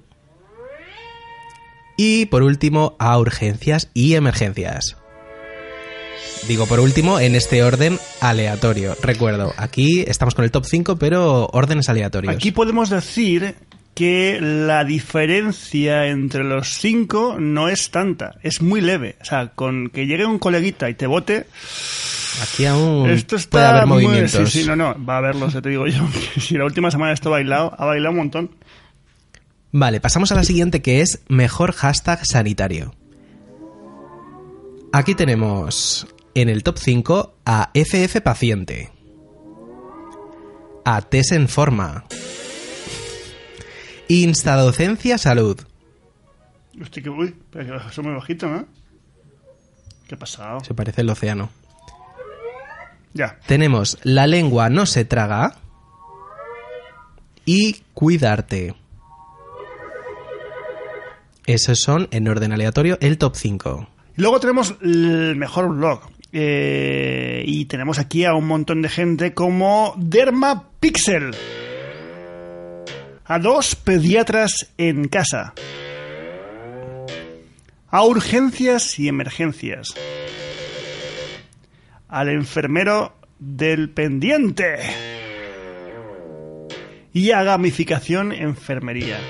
Y 1.96 2.26
por 2.26 2.42
último 2.42 2.96
a 2.98 3.18
Urgencias 3.18 3.90
y 3.94 4.14
Emergencias. 4.14 4.96
Digo 6.48 6.66
por 6.66 6.80
último 6.80 7.20
en 7.20 7.34
este 7.34 7.62
orden 7.62 7.98
aleatorio. 8.20 8.94
Recuerdo, 9.00 9.54
aquí 9.56 10.04
estamos 10.06 10.34
con 10.34 10.44
el 10.44 10.50
top 10.50 10.66
5, 10.66 10.96
pero 10.96 11.48
órdenes 11.52 11.88
aleatorios. 11.88 12.34
Aquí 12.34 12.52
podemos 12.52 12.90
decir 12.90 13.54
que 13.94 14.38
la 14.42 14.84
diferencia 14.84 16.06
entre 16.08 16.44
los 16.44 16.68
cinco 16.68 17.36
no 17.38 17.68
es 17.68 17.90
tanta, 17.90 18.34
es 18.42 18.60
muy 18.60 18.80
leve. 18.82 19.16
O 19.22 19.24
sea, 19.24 19.52
con 19.54 19.88
que 19.88 20.06
llegue 20.06 20.26
un 20.26 20.38
coleguita 20.38 20.90
y 20.90 20.94
te 20.94 21.06
vote, 21.06 21.46
Aquí 22.42 22.66
aún 22.66 23.08
esto 23.08 23.36
está 23.36 23.50
puede 23.50 23.66
haber 23.66 23.86
muy- 23.86 24.04
movimientos. 24.04 24.50
Sí, 24.50 24.62
sí, 24.62 24.66
no, 24.68 24.74
no, 24.76 24.96
va 25.02 25.14
a 25.14 25.18
haberlos, 25.18 25.54
te 25.62 25.68
digo 25.68 25.86
yo. 25.86 26.06
si 26.40 26.58
la 26.58 26.64
última 26.64 26.90
semana 26.90 27.12
esto 27.12 27.28
ha 27.30 27.32
bailado, 27.32 27.72
ha 27.78 27.84
bailado 27.86 28.10
un 28.10 28.16
montón. 28.18 28.50
Vale, 29.70 30.00
pasamos 30.00 30.30
a 30.30 30.34
la 30.34 30.44
siguiente 30.44 30.82
que 30.82 31.00
es 31.00 31.20
mejor 31.28 31.72
hashtag 31.72 32.26
sanitario. 32.26 32.94
Aquí 34.92 35.14
tenemos 35.14 36.06
en 36.34 36.48
el 36.48 36.62
top 36.62 36.78
5 36.78 37.34
a 37.44 37.70
FF 37.74 38.20
Paciente, 38.20 38.90
a 40.84 41.02
TES 41.02 41.32
en 41.32 41.48
Forma, 41.48 42.04
Instadocencia 44.08 45.18
Salud, 45.18 45.60
Hostia, 46.80 47.02
que 47.02 47.10
uy, 47.10 47.34
pero 47.50 47.80
que 47.94 48.02
muy 48.02 48.14
bajito, 48.14 48.48
¿no? 48.48 48.66
¿Qué 50.08 50.16
ha 50.16 50.18
pasado? 50.18 50.60
se 50.60 50.74
parece 50.74 51.02
el 51.02 51.10
océano. 51.10 51.50
Ya. 53.12 53.38
Tenemos 53.46 53.98
La 54.02 54.26
lengua 54.26 54.68
no 54.70 54.86
se 54.86 55.04
traga 55.04 55.54
y 57.44 57.82
Cuidarte. 57.94 58.74
Esos 61.46 61.78
son, 61.80 62.08
en 62.10 62.26
orden 62.26 62.52
aleatorio, 62.52 62.98
el 63.00 63.18
top 63.18 63.36
5. 63.36 63.88
Y 64.16 64.22
luego 64.22 64.40
tenemos 64.40 64.74
el 64.80 65.36
mejor 65.36 65.68
blog. 65.68 66.00
Eh, 66.36 67.44
y 67.46 67.66
tenemos 67.66 68.00
aquí 68.00 68.24
a 68.24 68.34
un 68.34 68.48
montón 68.48 68.82
de 68.82 68.88
gente 68.88 69.34
como 69.34 69.94
Derma 69.96 70.68
Pixel. 70.80 71.30
A 73.24 73.38
dos 73.38 73.76
pediatras 73.76 74.72
en 74.76 75.06
casa. 75.06 75.54
A 77.88 78.04
urgencias 78.04 78.98
y 78.98 79.06
emergencias. 79.06 79.94
Al 82.08 82.28
enfermero 82.30 83.14
del 83.38 83.90
pendiente. 83.90 84.80
Y 87.12 87.30
a 87.30 87.44
gamificación 87.44 88.32
enfermería. 88.32 89.20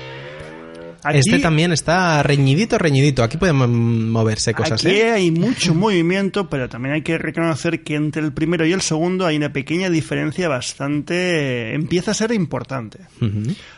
Aquí- 1.03 1.19
Este 1.19 1.39
también 1.39 1.71
está 1.71 2.23
reñidito, 2.23 2.77
reñidito. 2.77 3.23
Aquí 3.23 3.37
pueden 3.37 4.09
moverse 4.11 4.53
cosas, 4.53 4.83
Aquí 4.85 4.93
¿eh? 4.95 5.11
hay 5.11 5.31
mucho 5.31 5.73
movimiento, 5.75 6.49
pero 6.49 6.69
también 6.69 6.95
hay 6.95 7.01
que 7.01 7.17
reconocer 7.17 7.83
que 7.83 7.95
entre 7.95 8.21
el 8.23 8.33
primero 8.33 8.65
y 8.65 8.73
el 8.73 8.81
segundo 8.81 9.25
hay 9.25 9.37
una 9.37 9.51
pequeña 9.53 9.89
diferencia 9.89 10.47
bastante... 10.47 11.73
empieza 11.73 12.11
a 12.11 12.13
ser 12.13 12.31
importante. 12.31 12.99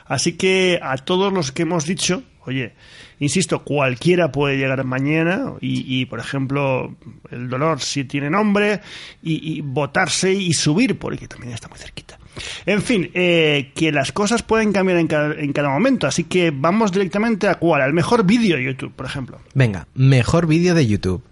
Así 0.05 0.33
que 0.33 0.79
a 0.81 0.97
todos 0.97 1.31
los 1.33 1.51
que 1.51 1.63
hemos 1.63 1.85
dicho, 1.85 2.23
oye, 2.47 2.73
insisto, 3.19 3.63
cualquiera 3.63 4.31
puede 4.31 4.57
llegar 4.57 4.83
mañana 4.83 5.53
y, 5.61 6.05
por 6.05 6.19
ejemplo, 6.19 6.95
el 7.31 7.49
dolor 7.49 7.81
si 7.81 8.03
tiene 8.05 8.29
nombre 8.29 8.81
y, 9.21 9.57
y 9.57 9.61
votarse 9.61 10.33
y 10.33 10.53
subir, 10.53 10.97
porque 10.97 11.27
también 11.27 11.53
está 11.53 11.67
muy 11.67 11.77
cerquita. 11.77 12.17
En 12.65 12.81
fin, 12.81 13.09
eh, 13.13 13.71
que 13.75 13.91
las 13.91 14.11
cosas 14.11 14.43
pueden 14.43 14.71
cambiar 14.71 14.97
en 14.97 15.07
cada, 15.07 15.35
en 15.35 15.53
cada 15.53 15.69
momento, 15.69 16.07
así 16.07 16.23
que 16.23 16.51
vamos 16.51 16.91
directamente 16.91 17.47
a 17.47 17.55
cuál, 17.55 17.81
al 17.81 17.93
mejor 17.93 18.25
vídeo 18.25 18.57
de 18.57 18.63
YouTube, 18.63 18.93
por 18.93 19.05
ejemplo. 19.05 19.39
Venga, 19.53 19.87
mejor 19.93 20.47
vídeo 20.47 20.75
de 20.75 20.87
YouTube. 20.87 21.23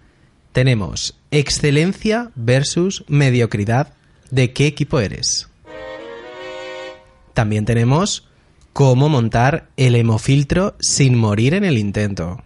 Tenemos 0.52 1.20
excelencia 1.32 2.32
versus 2.36 3.04
mediocridad. 3.08 3.94
¿De 4.32 4.54
qué 4.54 4.68
equipo 4.68 5.00
eres? 5.00 5.50
También 7.34 7.66
tenemos 7.66 8.28
cómo 8.76 9.08
montar 9.08 9.70
el 9.78 9.96
hemofiltro 9.96 10.76
sin 10.82 11.18
morir 11.18 11.54
en 11.54 11.64
el 11.64 11.78
intento. 11.78 12.44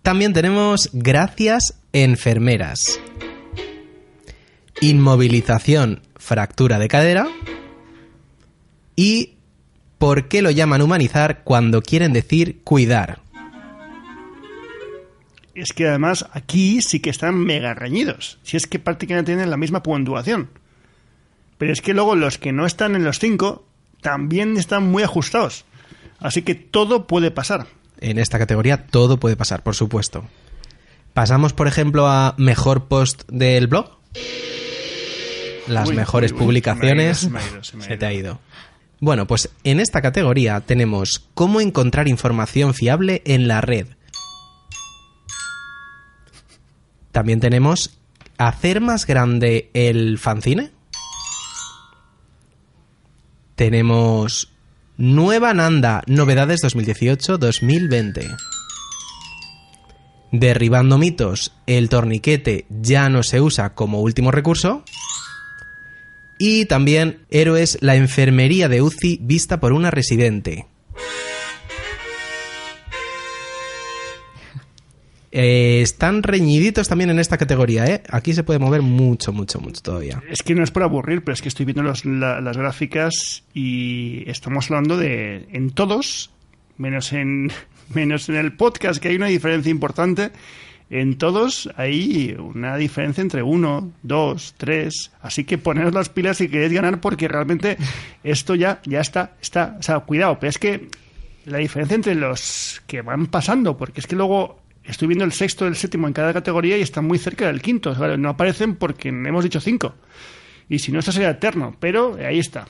También 0.00 0.32
tenemos 0.32 0.88
gracias 0.94 1.78
enfermeras. 1.92 2.98
Inmovilización, 4.80 6.00
fractura 6.16 6.78
de 6.78 6.88
cadera. 6.88 7.28
Y 8.96 9.34
por 9.98 10.28
qué 10.28 10.40
lo 10.40 10.50
llaman 10.50 10.80
humanizar 10.80 11.44
cuando 11.44 11.82
quieren 11.82 12.14
decir 12.14 12.62
cuidar. 12.64 13.20
Es 15.54 15.74
que 15.74 15.86
además 15.86 16.24
aquí 16.32 16.80
sí 16.80 17.00
que 17.00 17.10
están 17.10 17.34
mega 17.34 17.74
reñidos. 17.74 18.38
Si 18.42 18.56
es 18.56 18.66
que 18.66 18.78
prácticamente 18.78 19.32
tienen 19.32 19.50
la 19.50 19.58
misma 19.58 19.82
puntuación. 19.82 20.48
Pero 21.58 21.74
es 21.74 21.82
que 21.82 21.92
luego 21.92 22.16
los 22.16 22.38
que 22.38 22.52
no 22.52 22.64
están 22.64 22.96
en 22.96 23.04
los 23.04 23.18
cinco 23.18 23.66
también 24.04 24.58
están 24.58 24.86
muy 24.90 25.02
ajustados. 25.02 25.64
Así 26.20 26.42
que 26.42 26.54
todo 26.54 27.06
puede 27.06 27.30
pasar. 27.30 27.66
En 28.00 28.18
esta 28.18 28.38
categoría 28.38 28.86
todo 28.86 29.18
puede 29.18 29.34
pasar, 29.34 29.62
por 29.62 29.74
supuesto. 29.74 30.26
Pasamos, 31.14 31.54
por 31.54 31.68
ejemplo, 31.68 32.06
a 32.06 32.34
mejor 32.36 32.86
post 32.86 33.22
del 33.28 33.66
blog. 33.66 33.96
Las 35.68 35.88
Uy, 35.88 35.96
mejores 35.96 36.32
uy, 36.32 36.36
uy, 36.38 36.44
publicaciones. 36.44 37.18
se 37.20 37.30
me 37.30 37.38
ha 37.38 37.42
ido, 37.48 37.48
se 37.48 37.54
me 37.54 37.54
ha 37.54 37.56
ido, 37.56 37.64
se 37.64 37.76
me 37.78 37.84
ha 37.84 37.88
Se 37.88 37.96
te 37.96 38.04
ha 38.04 38.12
ido. 38.12 38.40
Bueno, 39.00 39.26
pues 39.26 39.48
en 39.64 39.80
esta 39.80 40.02
categoría 40.02 40.60
tenemos 40.60 41.26
cómo 41.32 41.62
encontrar 41.62 42.06
información 42.06 42.74
fiable 42.74 43.22
en 43.24 43.48
la 43.48 43.62
red. 43.62 43.86
También 47.10 47.40
tenemos 47.40 47.98
hacer 48.36 48.82
más 48.82 49.06
grande 49.06 49.70
el 49.72 50.18
fanzine. 50.18 50.73
Tenemos 53.54 54.52
Nueva 54.96 55.54
Nanda, 55.54 56.02
novedades 56.08 56.60
2018-2020. 56.64 58.36
Derribando 60.32 60.98
mitos, 60.98 61.52
el 61.68 61.88
torniquete 61.88 62.66
ya 62.68 63.08
no 63.08 63.22
se 63.22 63.40
usa 63.40 63.74
como 63.74 64.00
último 64.00 64.32
recurso. 64.32 64.82
Y 66.36 66.64
también 66.64 67.20
Héroes, 67.30 67.78
la 67.80 67.94
enfermería 67.94 68.68
de 68.68 68.82
UCI 68.82 69.20
vista 69.22 69.60
por 69.60 69.72
una 69.72 69.92
residente. 69.92 70.66
Eh, 75.36 75.80
están 75.82 76.22
reñiditos 76.22 76.86
también 76.86 77.10
en 77.10 77.18
esta 77.18 77.36
categoría, 77.36 77.84
¿eh? 77.86 78.02
Aquí 78.08 78.32
se 78.34 78.44
puede 78.44 78.60
mover 78.60 78.82
mucho, 78.82 79.32
mucho, 79.32 79.58
mucho 79.58 79.82
todavía. 79.82 80.22
Es 80.30 80.42
que 80.44 80.54
no 80.54 80.62
es 80.62 80.70
por 80.70 80.84
aburrir, 80.84 81.24
pero 81.24 81.32
es 81.34 81.42
que 81.42 81.48
estoy 81.48 81.66
viendo 81.66 81.82
los- 81.82 82.04
la- 82.04 82.40
las 82.40 82.56
gráficas 82.56 83.42
y 83.52 84.22
estamos 84.30 84.70
hablando 84.70 84.96
de 84.96 85.48
en 85.52 85.70
todos, 85.70 86.30
menos 86.78 87.12
en 87.12 87.50
menos 87.94 88.28
en 88.28 88.36
el 88.36 88.52
podcast, 88.52 89.02
que 89.02 89.08
hay 89.08 89.16
una 89.16 89.26
diferencia 89.26 89.70
importante. 89.70 90.30
En 90.88 91.18
todos 91.18 91.68
hay 91.76 92.36
una 92.38 92.76
diferencia 92.76 93.20
entre 93.22 93.42
uno, 93.42 93.90
dos, 94.04 94.54
tres. 94.56 95.10
Así 95.20 95.42
que 95.42 95.58
poneros 95.58 95.92
las 95.94 96.10
pilas 96.10 96.36
si 96.36 96.48
queréis 96.48 96.72
ganar, 96.74 97.00
porque 97.00 97.26
realmente 97.26 97.76
esto 98.22 98.54
ya, 98.54 98.80
ya 98.86 99.00
está, 99.00 99.32
está. 99.42 99.76
O 99.80 99.82
sea, 99.82 99.98
cuidado, 100.00 100.38
pero 100.38 100.50
es 100.50 100.58
que 100.58 100.86
la 101.46 101.58
diferencia 101.58 101.96
entre 101.96 102.14
los 102.14 102.80
que 102.86 103.02
van 103.02 103.26
pasando, 103.26 103.76
porque 103.76 104.00
es 104.00 104.06
que 104.06 104.14
luego 104.14 104.62
estoy 104.84 105.08
viendo 105.08 105.24
el 105.24 105.32
sexto 105.32 105.64
y 105.64 105.68
el 105.68 105.76
séptimo 105.76 106.06
en 106.06 106.12
cada 106.12 106.32
categoría 106.32 106.76
y 106.78 106.82
están 106.82 107.04
muy 107.06 107.18
cerca 107.18 107.46
del 107.46 107.62
quinto. 107.62 107.90
O 107.90 107.94
sea, 107.94 108.16
no 108.16 108.28
aparecen 108.30 108.76
porque 108.76 109.08
hemos 109.08 109.44
dicho 109.44 109.60
cinco. 109.60 109.94
Y 110.68 110.78
si 110.78 110.92
no, 110.92 110.98
esto 111.00 111.12
sería 111.12 111.30
eterno, 111.30 111.76
pero 111.78 112.16
ahí 112.16 112.38
está. 112.38 112.66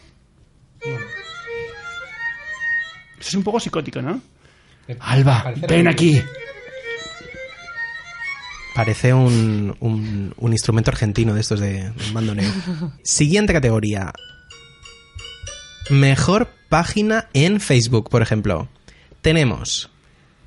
Es 3.21 3.35
un 3.35 3.43
poco 3.43 3.61
psicótico, 3.61 4.03
¿no? 4.03 4.21
Alba, 5.01 5.55
ven 5.69 5.89
aquí. 5.89 6.21
Parece 8.75 9.15
un, 9.15 9.75
un- 9.81 10.35
un 10.37 10.53
instrumento 10.53 10.91
argentino 10.91 11.33
de 11.33 11.41
estos 11.41 11.61
de, 11.61 11.91
de 11.91 12.11
bandoneo. 12.13 12.51
Siguiente 13.05 13.53
categoría. 13.53 14.13
Mejor 15.91 16.49
página 16.69 17.29
en 17.35 17.61
Facebook, 17.61 18.11
por 18.11 18.21
ejemplo. 18.21 18.69
Tenemos 19.23 19.91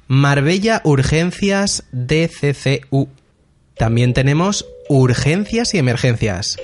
Marbella 0.07 0.81
Urgencias 0.85 1.83
DCCU. 1.91 3.09
También 3.75 4.13
tenemos 4.13 4.65
Urgencias 4.87 5.73
y 5.73 5.79
Emergencias. 5.79 6.57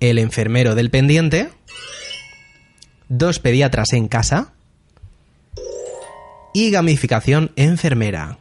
El 0.00 0.18
enfermero 0.18 0.74
del 0.74 0.90
pendiente. 0.90 1.48
Dos 3.08 3.38
pediatras 3.38 3.92
en 3.94 4.08
casa. 4.08 4.52
Y 6.52 6.70
gamificación 6.70 7.52
enfermera. 7.56 8.38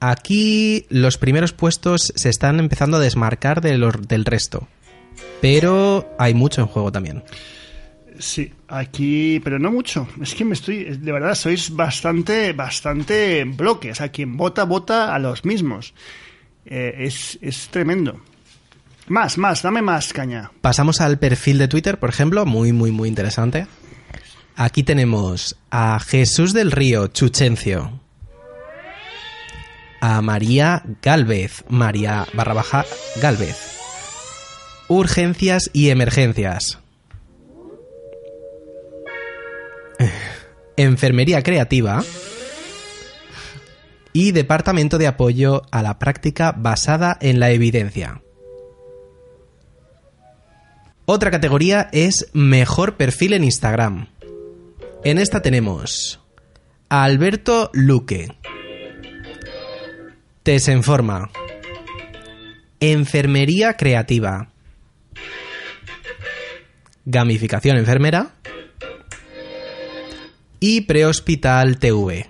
Aquí 0.00 0.86
los 0.90 1.18
primeros 1.18 1.52
puestos 1.52 2.12
se 2.14 2.28
están 2.28 2.60
empezando 2.60 2.98
a 2.98 3.00
desmarcar 3.00 3.60
del 3.62 4.24
resto. 4.24 4.68
Pero 5.40 6.14
hay 6.18 6.34
mucho 6.34 6.60
en 6.60 6.68
juego 6.68 6.92
también. 6.92 7.24
Sí, 8.18 8.52
aquí, 8.66 9.40
pero 9.44 9.58
no 9.58 9.70
mucho. 9.70 10.08
Es 10.20 10.34
que 10.34 10.44
me 10.44 10.54
estoy, 10.54 10.84
de 10.84 11.12
verdad, 11.12 11.34
sois 11.34 11.70
bastante, 11.70 12.52
bastante 12.52 13.40
en 13.40 13.56
bloque. 13.56 13.92
O 13.92 13.94
sea, 13.94 14.08
quien 14.08 14.36
vota, 14.36 14.64
vota 14.64 15.14
a 15.14 15.18
los 15.18 15.44
mismos. 15.44 15.94
Eh, 16.66 16.94
es, 16.98 17.38
es 17.40 17.68
tremendo. 17.68 18.20
Más, 19.06 19.38
más, 19.38 19.62
dame 19.62 19.82
más 19.82 20.12
caña. 20.12 20.50
Pasamos 20.60 21.00
al 21.00 21.18
perfil 21.18 21.58
de 21.58 21.68
Twitter, 21.68 21.98
por 21.98 22.10
ejemplo, 22.10 22.44
muy, 22.44 22.72
muy, 22.72 22.90
muy 22.90 23.08
interesante. 23.08 23.66
Aquí 24.56 24.82
tenemos 24.82 25.56
a 25.70 26.00
Jesús 26.00 26.52
del 26.52 26.72
Río 26.72 27.06
Chuchencio. 27.06 28.00
A 30.00 30.20
María 30.20 30.82
Galvez, 31.00 31.64
María 31.68 32.26
barra 32.34 32.54
baja 32.54 32.84
Galvez. 33.22 33.78
Urgencias 34.88 35.70
y 35.72 35.90
emergencias. 35.90 36.80
Enfermería 40.76 41.42
creativa. 41.42 42.02
Y 44.12 44.32
Departamento 44.32 44.98
de 44.98 45.06
Apoyo 45.06 45.62
a 45.70 45.82
la 45.82 45.98
Práctica 45.98 46.52
basada 46.52 47.16
en 47.20 47.40
la 47.40 47.50
evidencia. 47.50 48.22
Otra 51.04 51.30
categoría 51.30 51.88
es 51.92 52.28
Mejor 52.32 52.96
perfil 52.96 53.32
en 53.32 53.44
Instagram. 53.44 54.08
En 55.04 55.18
esta 55.18 55.40
tenemos 55.40 56.20
Alberto 56.88 57.70
Luque. 57.72 58.28
Desenforma. 60.44 61.30
Enfermería 62.80 63.74
creativa. 63.74 64.50
Gamificación 67.04 67.76
enfermera. 67.76 68.37
Y 70.60 70.82
Prehospital 70.82 71.78
TV. 71.78 72.26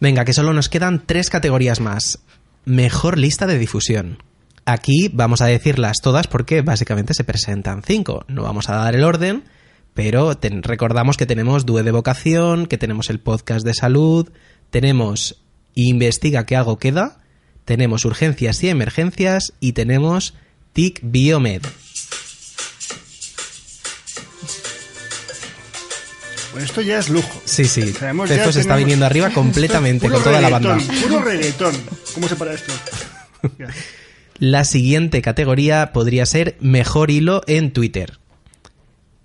Venga, 0.00 0.24
que 0.24 0.32
solo 0.32 0.52
nos 0.52 0.68
quedan 0.68 1.04
tres 1.06 1.30
categorías 1.30 1.80
más. 1.80 2.18
Mejor 2.64 3.18
lista 3.18 3.46
de 3.46 3.58
difusión. 3.58 4.18
Aquí 4.64 5.10
vamos 5.12 5.40
a 5.40 5.46
decirlas 5.46 5.98
todas 6.02 6.26
porque 6.26 6.62
básicamente 6.62 7.14
se 7.14 7.24
presentan 7.24 7.82
cinco. 7.82 8.24
No 8.26 8.42
vamos 8.42 8.68
a 8.68 8.74
dar 8.74 8.96
el 8.96 9.04
orden, 9.04 9.44
pero 9.94 10.36
recordamos 10.40 11.16
que 11.16 11.26
tenemos 11.26 11.66
Due 11.66 11.84
de 11.84 11.92
Vocación, 11.92 12.66
que 12.66 12.78
tenemos 12.78 13.10
el 13.10 13.20
podcast 13.20 13.64
de 13.64 13.74
salud, 13.74 14.30
tenemos 14.70 15.42
Investiga 15.74 16.44
que 16.46 16.56
algo 16.56 16.78
queda, 16.78 17.18
tenemos 17.64 18.04
Urgencias 18.04 18.62
y 18.62 18.68
Emergencias 18.68 19.54
y 19.60 19.72
tenemos 19.72 20.34
TIC 20.72 21.00
Biomed. 21.02 21.62
Esto 26.62 26.80
ya 26.80 26.98
es 26.98 27.08
lujo. 27.08 27.40
Sí, 27.44 27.64
sí, 27.64 27.80
Pezo 27.82 28.52
se 28.52 28.60
está 28.60 28.74
tenemos- 28.74 28.78
viniendo 28.78 29.06
arriba 29.06 29.30
completamente 29.34 30.08
con 30.08 30.22
toda 30.22 30.40
la 30.40 30.48
banda. 30.48 30.78
Puro 31.02 31.20
reggaetón. 31.20 31.74
¿Cómo 32.14 32.28
se 32.28 32.36
para 32.36 32.54
esto? 32.54 32.72
Ya. 33.58 33.68
La 34.38 34.64
siguiente 34.64 35.22
categoría 35.22 35.92
podría 35.92 36.26
ser 36.26 36.56
Mejor 36.60 37.10
Hilo 37.10 37.42
en 37.46 37.72
Twitter. 37.72 38.18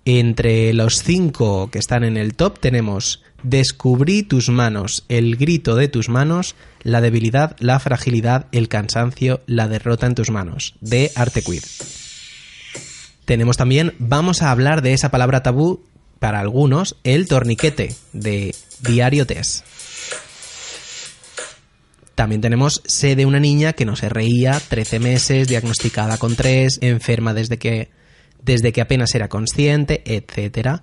Entre 0.04 0.72
los 0.72 1.02
cinco 1.02 1.70
que 1.70 1.78
están 1.78 2.04
en 2.04 2.16
el 2.16 2.34
top 2.34 2.58
tenemos 2.58 3.22
Descubrí 3.42 4.24
tus 4.24 4.48
manos, 4.48 5.04
el 5.08 5.36
grito 5.36 5.76
de 5.76 5.86
tus 5.86 6.08
manos, 6.08 6.56
la 6.82 7.00
debilidad, 7.00 7.54
la 7.60 7.78
fragilidad, 7.78 8.46
el 8.50 8.68
cansancio, 8.68 9.42
la 9.46 9.68
derrota 9.68 10.06
en 10.06 10.16
tus 10.16 10.30
manos, 10.30 10.74
de 10.80 11.12
Arte 11.14 11.42
Queer. 11.42 11.62
Tenemos 13.24 13.56
también 13.56 13.94
Vamos 13.98 14.42
a 14.42 14.50
hablar 14.50 14.82
de 14.82 14.92
esa 14.92 15.10
palabra 15.10 15.42
tabú, 15.44 15.84
para 16.18 16.40
algunos, 16.40 16.96
el 17.04 17.28
torniquete, 17.28 17.94
de 18.12 18.54
Diario 18.80 19.26
Tess. 19.26 19.64
También 22.14 22.40
tenemos 22.40 22.82
Sé 22.84 23.14
de 23.14 23.26
una 23.26 23.38
niña 23.38 23.72
que 23.74 23.84
no 23.84 23.94
se 23.94 24.08
reía, 24.08 24.60
13 24.68 24.98
meses, 24.98 25.46
diagnosticada 25.48 26.18
con 26.18 26.34
3, 26.34 26.78
enferma 26.82 27.32
desde 27.32 27.58
que, 27.58 27.90
desde 28.42 28.72
que 28.72 28.80
apenas 28.80 29.14
era 29.14 29.28
consciente, 29.28 30.02
etc. 30.04 30.80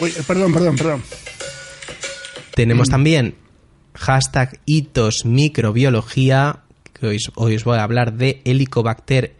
Uy, 0.00 0.12
perdón, 0.26 0.52
perdón, 0.54 0.76
perdón. 0.76 1.02
Tenemos 2.54 2.88
también 2.88 3.34
hashtag 3.94 4.58
hitos 4.64 5.26
microbiología, 5.26 6.60
que 6.98 7.06
hoy, 7.06 7.16
os- 7.16 7.32
hoy 7.34 7.56
os 7.56 7.64
voy 7.64 7.76
a 7.78 7.82
hablar 7.82 8.14
de 8.14 8.40
Helicobacter 8.46 9.36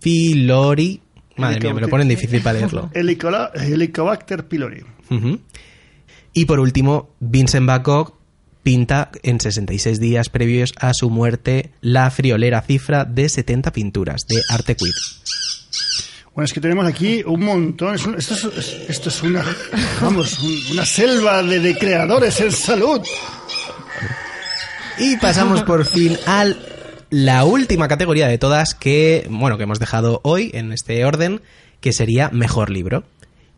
pylori. 0.00 1.02
Madre 1.36 1.60
mía, 1.60 1.74
me 1.74 1.80
lo 1.80 1.88
ponen 1.88 2.08
difícil 2.08 2.40
para 2.42 2.58
leerlo. 2.58 2.90
Helicobacter 3.54 4.46
pylori. 4.48 4.82
Y 6.32 6.44
por 6.44 6.60
último, 6.60 7.10
Vincent 7.20 7.66
Van 7.66 7.82
Gogh 7.82 8.14
pinta 8.62 9.10
en 9.22 9.40
66 9.40 10.00
días 10.00 10.28
previos 10.28 10.72
a 10.78 10.92
su 10.92 11.08
muerte 11.08 11.70
la 11.80 12.10
friolera 12.10 12.60
cifra 12.62 13.04
de 13.04 13.28
70 13.28 13.72
pinturas 13.72 14.22
de 14.28 14.42
arte 14.50 14.74
queer. 14.76 14.92
Bueno, 16.34 16.44
es 16.46 16.52
que 16.52 16.60
tenemos 16.60 16.84
aquí 16.84 17.22
un 17.24 17.44
montón. 17.44 17.94
Es 17.94 18.04
un- 18.04 18.16
esto, 18.16 18.34
es, 18.34 18.76
esto 18.88 19.08
es 19.08 19.22
una, 19.22 19.42
vamos, 20.02 20.38
un- 20.40 20.72
una 20.72 20.84
selva 20.84 21.42
de, 21.42 21.60
de 21.60 21.78
creadores 21.78 22.40
en 22.40 22.52
salud. 22.52 23.00
Y 24.98 25.16
pasamos 25.18 25.62
por 25.62 25.84
fin 25.86 26.16
a 26.26 26.44
la 27.10 27.44
última 27.44 27.88
categoría 27.88 28.28
de 28.28 28.38
todas 28.38 28.74
que, 28.74 29.26
bueno, 29.30 29.56
que 29.56 29.64
hemos 29.64 29.78
dejado 29.78 30.20
hoy 30.24 30.50
en 30.54 30.72
este 30.72 31.04
orden, 31.04 31.40
que 31.80 31.92
sería 31.92 32.30
mejor 32.30 32.70
libro. 32.70 33.04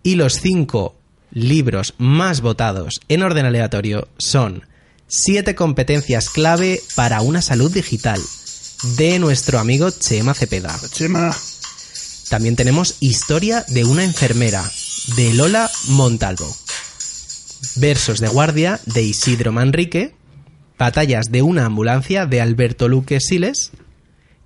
Y 0.03 0.15
los 0.15 0.41
cinco 0.41 0.97
libros 1.31 1.95
más 1.99 2.41
votados 2.41 3.01
en 3.09 3.23
orden 3.23 3.47
aleatorio 3.47 4.09
son 4.19 4.65
Siete 5.11 5.55
competencias 5.55 6.29
clave 6.29 6.83
para 6.95 7.23
una 7.23 7.41
salud 7.41 7.73
digital 7.73 8.21
de 8.99 9.19
nuestro 9.19 9.59
amigo 9.59 9.91
Chema 9.91 10.35
Cepeda. 10.35 10.79
Chema, 10.93 11.35
También 12.29 12.57
tenemos 12.57 12.97
Historia 13.01 13.65
de 13.69 13.87
una 13.87 14.05
enfermera 14.05 14.71
de 15.17 15.33
Lola 15.33 15.71
Montalvo. 15.89 16.55
Versos 17.77 18.21
de 18.21 18.29
guardia 18.29 18.81
de 18.85 19.03
Isidro 19.03 19.51
Manrique, 19.51 20.15
Batallas 20.79 21.27
de 21.31 21.43
una 21.43 21.67
ambulancia 21.67 22.27
de 22.27 22.41
Alberto 22.41 22.89
Luque 22.89 23.21
Siles 23.21 23.73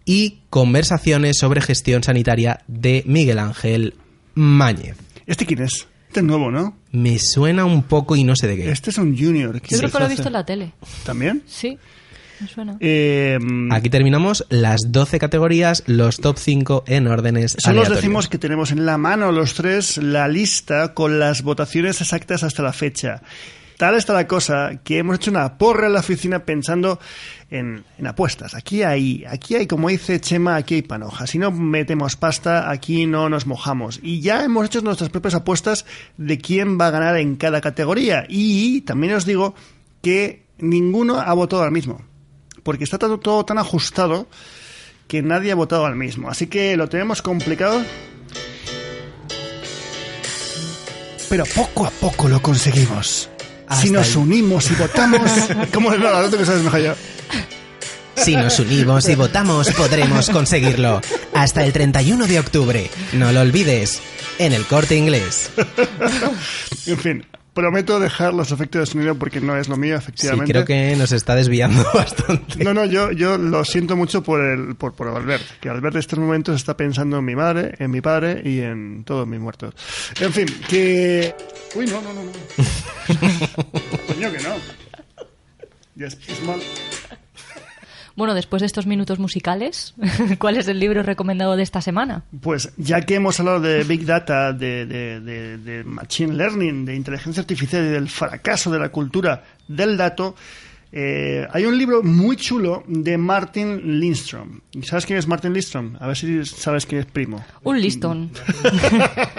y 0.05 0.39
Conversaciones 0.51 1.39
sobre 1.39 1.61
gestión 1.61 2.03
sanitaria 2.03 2.61
de 2.67 3.03
Miguel 3.07 3.39
Ángel 3.39 3.95
Máñez. 4.35 4.97
¿Este 5.27 5.47
quién 5.47 5.63
es? 5.63 5.87
Este 6.09 6.21
es 6.21 6.27
nuevo, 6.27 6.51
¿no? 6.51 6.77
Me 6.91 7.19
suena 7.19 7.65
un 7.65 7.85
poco 7.85 8.17
y 8.17 8.25
no 8.25 8.37
sé 8.37 8.47
de 8.49 8.57
qué. 8.57 8.71
Este 8.71 8.91
es 8.91 8.99
un 8.99 9.17
junior. 9.17 9.55
Yo 9.55 9.61
¿Quién 9.61 9.81
creo 9.81 9.91
que 9.91 9.99
lo 9.99 10.05
he 10.07 10.09
visto 10.09 10.27
en 10.29 10.33
la 10.33 10.45
tele. 10.45 10.73
¿También? 11.05 11.43
Sí, 11.47 11.79
me 12.41 12.49
suena. 12.49 12.77
Eh, 12.81 13.39
Aquí 13.71 13.89
terminamos 13.89 14.45
las 14.51 14.81
12 14.89 15.19
categorías, 15.19 15.85
los 15.87 16.19
top 16.19 16.37
5 16.39 16.85
en 16.87 17.07
órdenes 17.07 17.57
Solo 17.59 17.83
os 17.83 17.89
decimos 17.89 18.29
que 18.29 18.39
tenemos 18.39 18.73
en 18.73 18.85
la 18.85 18.99
mano 18.99 19.33
los 19.33 19.55
tres 19.55 19.97
la 19.99 20.29
lista 20.29 20.93
con 20.93 21.19
las 21.19 21.43
votaciones 21.43 22.01
exactas 22.01 22.43
hasta 22.43 22.63
la 22.63 22.73
fecha. 22.73 23.23
Tal 23.79 23.97
está 23.97 24.13
la 24.13 24.27
cosa 24.27 24.81
que 24.85 24.99
hemos 24.99 25.17
hecho 25.17 25.31
una 25.31 25.59
porra 25.59 25.87
en 25.87 25.95
la 25.95 26.01
oficina 26.01 26.45
pensando 26.45 27.01
en, 27.51 27.85
en 27.99 28.07
apuestas. 28.07 28.55
Aquí 28.55 28.83
hay, 28.83 29.25
aquí 29.29 29.57
hay, 29.57 29.67
como 29.67 29.89
dice 29.89 30.21
Chema, 30.21 30.57
aquí 30.57 30.77
hay 30.77 30.83
panoja. 30.83 31.27
Si 31.27 31.39
no 31.39 31.51
metemos 31.51 32.17
pasta, 32.17 32.71
aquí 32.71 33.07
no 33.07 33.29
nos 33.29 33.47
mojamos. 33.47 34.01
Y 34.03 34.21
ya 34.21 34.45
hemos 34.45 34.67
hecho 34.67 34.81
nuestras 34.83 35.11
propias 35.11 35.35
apuestas 35.35 35.85
de 36.17 36.39
quién 36.39 36.79
va 36.79 36.89
a 36.89 36.91
ganar 36.91 37.17
en 37.17 37.37
cada 37.37 37.61
categoría. 37.61 38.25
Y 38.29 38.83
también 38.83 39.15
os 39.15 39.27
digo 39.27 39.55
que 40.01 40.45
ninguno 40.59 41.19
ha 41.19 41.33
votado 41.33 41.63
al 41.63 41.73
mismo. 41.73 42.03
Porque 42.63 42.85
está 42.85 42.99
todo, 42.99 43.19
todo 43.19 43.45
tan 43.45 43.59
ajustado 43.59 44.29
que 45.09 45.23
nadie 45.23 45.53
ha 45.53 45.57
votado 45.57 45.85
al 45.87 45.97
mismo. 45.97 46.31
Así 46.31 46.47
que 46.47 46.77
lo 46.77 46.89
tenemos 46.89 47.23
complicado. 47.23 47.83
Pero 51.29 51.45
poco 51.55 51.87
a 51.87 51.91
poco 51.91 52.29
lo 52.29 52.41
conseguimos. 52.41 53.32
Si 53.75 53.89
Hasta 53.89 53.99
nos 53.99 54.09
ahí. 54.09 54.17
unimos 54.17 54.71
y 54.71 54.75
votamos. 54.75 55.31
¿Cómo 55.73 55.93
es 55.93 55.99
nada? 56.01 56.29
tú 56.31 56.37
que 56.39 56.45
sabes 56.47 56.63
mejor 56.63 56.81
yo. 56.81 56.95
Si 58.17 58.37
nos 58.37 58.59
unimos 58.59 59.09
y 59.09 59.15
votamos, 59.15 59.71
podremos 59.73 60.29
conseguirlo. 60.31 61.01
Hasta 61.35 61.65
el 61.65 61.73
31 61.73 62.27
de 62.27 62.39
octubre. 62.41 62.91
No 63.15 63.33
lo 63.33 63.41
olvides. 63.41 64.01
En 64.39 64.53
el 64.53 64.65
corte 64.67 64.97
inglés. 64.97 65.51
En 66.87 66.99
fin, 66.99 67.25
prometo 67.55 68.01
dejar 68.01 68.33
los 68.35 68.51
efectos 68.51 68.81
de 68.81 68.87
sonido 68.87 69.15
porque 69.17 69.41
no 69.41 69.57
es 69.57 69.69
lo 69.69 69.77
mío, 69.77 69.97
Sí, 69.99 70.03
efectivamente. 70.05 70.53
creo 70.53 70.65
que 70.65 70.97
nos 70.97 71.13
está 71.13 71.35
desviando 71.35 71.85
bastante. 71.95 72.65
No, 72.65 72.73
no, 72.75 72.85
yo, 72.87 73.13
yo 73.13 73.37
lo 73.39 73.65
siento 73.65 73.97
mucho 73.97 74.23
por, 74.23 74.41
el, 74.41 74.75
por, 74.77 74.95
por 74.95 75.09
Albert, 75.09 75.43
que 75.61 75.69
Albert 75.69 75.95
en 75.97 76.01
estos 76.01 76.19
momentos 76.19 76.57
está 76.57 76.77
pensando 76.77 77.19
en 77.19 77.25
mi 77.25 77.37
madre, 77.37 77.75
en 77.79 77.91
mi 77.91 78.01
padre 78.01 78.41
y 78.45 78.61
en 78.61 79.05
todos 79.05 79.27
mis 79.27 79.41
muertos. 79.41 79.75
En 80.21 80.33
fin, 80.33 80.47
que... 80.69 81.35
Uy, 81.75 81.87
no, 81.87 82.01
no, 82.03 82.13
no, 82.13 82.23
no. 82.25 82.33
Coño, 84.07 84.33
que 84.33 84.43
no. 84.43 84.55
Ya 85.95 86.07
es, 86.07 86.19
es 86.27 86.43
mal. 86.45 86.61
Bueno, 88.17 88.35
después 88.35 88.61
de 88.61 88.67
estos 88.67 88.87
minutos 88.87 89.19
musicales, 89.19 89.95
¿cuál 90.39 90.57
es 90.57 90.69
el 90.69 90.79
libro 90.79 91.03
recomendado 91.03 91.57
de 91.57 91.63
esta 91.63 91.81
semana? 91.81 92.25
Pues 92.41 92.73
ya 92.77 93.01
que 93.03 93.15
hemos 93.15 93.39
hablado 93.41 93.61
de 93.61 93.85
Big 93.85 94.05
Data, 94.05 94.53
de, 94.53 94.87
de- 94.87 95.21
de- 95.21 95.59
de 95.59 95.85
Machine 95.85 96.35
Learning, 96.35 96.85
de 96.85 96.95
inteligencia 96.95 97.41
artificial 97.41 97.85
y 97.85 97.89
del 97.89 98.09
fracaso 98.09 98.71
de 98.71 98.79
la 98.79 98.91
cultura 98.91 99.45
del 99.69 99.97
dato, 99.97 100.35
eh, 100.95 101.49
hay 101.51 101.65
un 101.65 101.79
libro 101.79 102.03
muy 102.03 102.37
chulo 102.37 102.85
de 102.87 103.17
Martin 103.17 103.99
Lindstrom. 103.99 104.61
¿Y 104.73 104.83
¿Sabes 104.83 105.07
quién 105.07 105.19
es 105.19 105.27
Martin 105.27 105.55
Lindstrom? 105.55 105.97
A 105.99 106.07
ver 106.07 106.17
si 106.19 106.45
sabes 106.45 106.85
quién 106.85 107.01
es 107.01 107.07
primo. 107.07 107.43
Un 107.63 107.81
listón. 107.81 108.31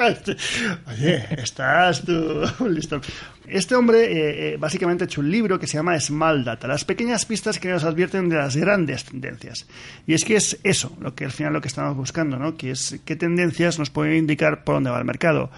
Oye, 0.88 1.28
estás 1.38 2.04
tú, 2.04 2.44
listo. 2.68 3.00
Este 3.46 3.76
hombre 3.76 4.06
eh, 4.06 4.54
eh, 4.54 4.58
básicamente 4.58 5.04
ha 5.04 5.06
hecho 5.06 5.22
un 5.22 5.30
libro 5.30 5.60
que 5.60 5.68
se 5.68 5.78
llama 5.78 6.00
Small 6.00 6.44
Data, 6.44 6.68
las 6.68 6.86
pequeñas 6.86 7.24
pistas 7.26 7.60
que 7.60 7.70
nos 7.70 7.84
advierten 7.84 8.30
de 8.30 8.38
las 8.38 8.56
grandes 8.56 9.04
tendencias. 9.04 9.68
Y 10.08 10.16
es 10.16 10.26
que 10.26 10.36
es 10.38 10.60
eso, 10.64 10.98
lo 11.02 11.14
que 11.14 11.26
al 11.26 11.32
final 11.32 11.54
lo 11.54 11.62
que 11.62 11.68
estamos 11.68 11.96
buscando, 11.96 12.40
¿no? 12.40 12.58
Que 12.58 12.72
es 12.72 13.00
qué 13.06 13.16
tendencias 13.16 13.78
nos 13.78 13.92
pueden 13.92 14.18
indicar 14.18 14.64
por 14.64 14.76
dónde 14.76 14.90
va 14.90 14.98
el 14.98 15.06
mercado. 15.06 15.52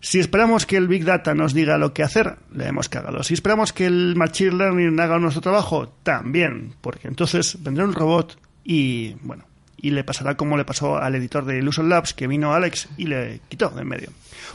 Si 0.00 0.18
esperamos 0.20 0.66
que 0.66 0.76
el 0.76 0.88
Big 0.88 1.04
Data 1.04 1.34
nos 1.34 1.54
diga 1.54 1.78
lo 1.78 1.92
que 1.92 2.02
hacer, 2.02 2.36
le 2.54 2.66
hemos 2.66 2.88
cagado. 2.88 3.22
Si 3.22 3.34
esperamos 3.34 3.72
que 3.72 3.86
el 3.86 4.14
Machine 4.16 4.52
Learning 4.56 5.00
haga 5.00 5.18
nuestro 5.18 5.40
trabajo, 5.42 5.88
también, 6.02 6.74
porque 6.80 7.08
entonces 7.08 7.56
vendrá 7.62 7.84
un 7.84 7.94
robot 7.94 8.38
y, 8.62 9.14
bueno, 9.22 9.44
y 9.78 9.90
le 9.90 10.04
pasará 10.04 10.36
como 10.36 10.56
le 10.56 10.64
pasó 10.64 10.96
al 10.96 11.14
editor 11.14 11.44
de 11.44 11.58
Illusion 11.58 11.88
Labs, 11.88 12.14
que 12.14 12.26
vino 12.26 12.52
Alex 12.52 12.88
y 12.96 13.06
le 13.06 13.40
quitó 13.48 13.70
de 13.70 13.82
en 13.82 13.88
medio. 13.88 14.10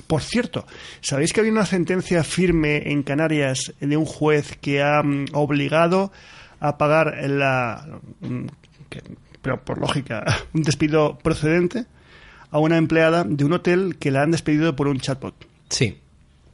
Por 0.08 0.22
cierto, 0.22 0.66
¿sabéis 1.02 1.34
que 1.34 1.42
había 1.42 1.52
una 1.52 1.66
sentencia 1.66 2.24
firme 2.24 2.92
en 2.92 3.04
Canarias 3.04 3.74
de 3.80 3.98
un 3.98 4.06
juez 4.06 4.58
que 4.62 4.82
ha 4.82 5.02
mm, 5.04 5.26
obligado 5.34 6.12
a 6.60 6.78
pagar 6.78 7.16
la, 7.30 8.00
mm, 8.22 8.46
que- 8.90 9.02
pero 9.42 9.64
por 9.64 9.80
lógica, 9.80 10.24
un 10.54 10.62
despido 10.64 11.18
procedente 11.18 11.86
a 12.52 12.60
una 12.60 12.78
empleada 12.78 13.24
de 13.24 13.44
un 13.44 13.54
hotel 13.54 13.98
que 14.00 14.12
la 14.12 14.22
han 14.22 14.32
despedido 14.32 14.76
por 14.76 14.88
un 14.88 15.00
chatbot? 15.00 15.34
Sí. 15.70 15.98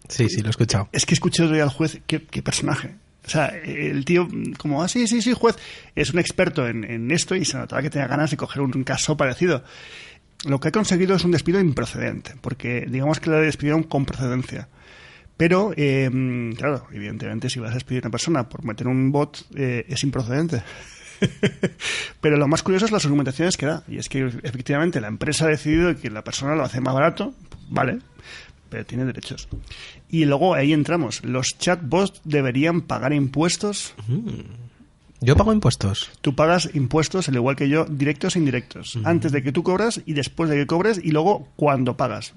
Sí, 0.08 0.30
sí, 0.30 0.42
lo 0.42 0.48
he 0.48 0.52
escuchado. 0.52 0.88
Es 0.94 1.06
que 1.06 1.14
escuché 1.14 1.48
día 1.52 1.64
al 1.64 1.70
juez, 1.70 2.00
qué, 2.08 2.24
qué 2.24 2.42
personaje. 2.42 2.96
O 3.26 3.30
sea, 3.30 3.48
el 3.48 4.06
tío, 4.06 4.26
como, 4.58 4.82
ah, 4.82 4.88
sí, 4.88 5.06
sí, 5.06 5.22
sí, 5.22 5.34
juez, 5.34 5.58
es 5.96 6.14
un 6.14 6.20
experto 6.20 6.66
en, 6.66 6.86
en 6.86 7.12
esto 7.12 7.36
y 7.36 7.44
se 7.44 7.58
notaba 7.58 7.82
que 7.82 7.90
tenía 7.90 8.08
ganas 8.08 8.32
de 8.32 8.38
coger 8.38 8.62
un 8.62 8.84
caso 8.86 9.18
parecido. 9.18 9.64
Lo 10.46 10.62
que 10.62 10.70
ha 10.70 10.72
conseguido 10.72 11.16
es 11.16 11.26
un 11.26 11.32
despido 11.32 11.60
improcedente, 11.60 12.36
porque 12.40 12.86
digamos 12.88 13.20
que 13.20 13.30
le 13.30 13.38
despidieron 13.38 13.84
con 13.84 14.06
procedencia. 14.06 14.70
Pero, 15.36 15.72
eh, 15.78 16.10
claro, 16.58 16.88
evidentemente, 16.92 17.50
si 17.50 17.60
vas 17.60 17.72
a 17.72 17.76
despedir 17.76 18.04
a 18.04 18.08
una 18.08 18.12
persona 18.12 18.50
por 18.50 18.64
meter 18.64 18.88
un 18.88 19.12
bot, 19.12 19.46
eh, 19.56 19.86
es 19.88 20.04
improcedente. 20.04 20.64
Pero 22.22 22.38
lo 22.38 22.48
más 22.48 22.64
curioso 22.64 22.86
es 22.86 22.92
las 22.92 23.06
argumentaciones 23.06 23.58
que 23.58 23.66
da. 23.66 23.84
Y 23.88 23.98
es 23.98 24.10
que 24.10 24.26
efectivamente 24.44 25.02
la 25.02 25.08
empresa 25.08 25.46
ha 25.46 25.50
decidido 25.50 25.96
que 25.96 26.10
la 26.10 26.24
persona 26.24 26.56
lo 26.56 26.64
hace 26.64 26.82
más 26.82 26.94
barato, 26.94 27.34
vale, 27.70 28.00
pero 28.70 28.86
tiene 28.86 29.06
derechos. 29.06 29.48
Y 30.10 30.26
luego 30.26 30.54
ahí 30.54 30.74
entramos. 30.74 31.24
¿Los 31.24 31.58
chatbots 31.58 32.22
deberían 32.24 32.82
pagar 32.82 33.14
impuestos? 33.14 33.94
Yo 35.22 35.36
pago 35.36 35.54
impuestos. 35.54 36.12
Tú 36.22 36.36
pagas 36.36 36.70
impuestos, 36.74 37.28
al 37.30 37.36
igual 37.36 37.56
que 37.56 37.70
yo, 37.70 37.86
directos 37.86 38.36
e 38.36 38.40
indirectos. 38.40 38.98
Antes 39.04 39.32
de 39.32 39.42
que 39.42 39.52
tú 39.52 39.64
cobras 39.64 40.02
y 40.06 40.14
después 40.14 40.50
de 40.50 40.58
que 40.58 40.68
cobres 40.68 41.00
y 41.04 41.12
luego 41.12 41.48
cuando 41.56 41.98
pagas. 41.98 42.34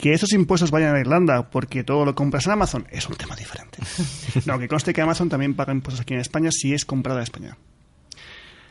Que 0.00 0.14
esos 0.14 0.32
impuestos 0.32 0.70
vayan 0.70 0.96
a 0.96 1.00
Irlanda 1.00 1.50
porque 1.50 1.84
todo 1.84 2.04
lo 2.06 2.14
compras 2.14 2.46
en 2.46 2.52
Amazon 2.52 2.86
es 2.90 3.06
un 3.08 3.16
tema 3.16 3.36
diferente. 3.36 3.78
No, 4.46 4.58
que 4.58 4.66
conste 4.68 4.92
que 4.94 5.02
Amazon 5.02 5.28
también 5.28 5.54
paga 5.54 5.72
impuestos 5.72 6.00
aquí 6.00 6.14
en 6.14 6.20
España 6.20 6.50
si 6.52 6.72
es 6.72 6.84
comprada 6.86 7.18
en 7.20 7.24
España. 7.24 7.56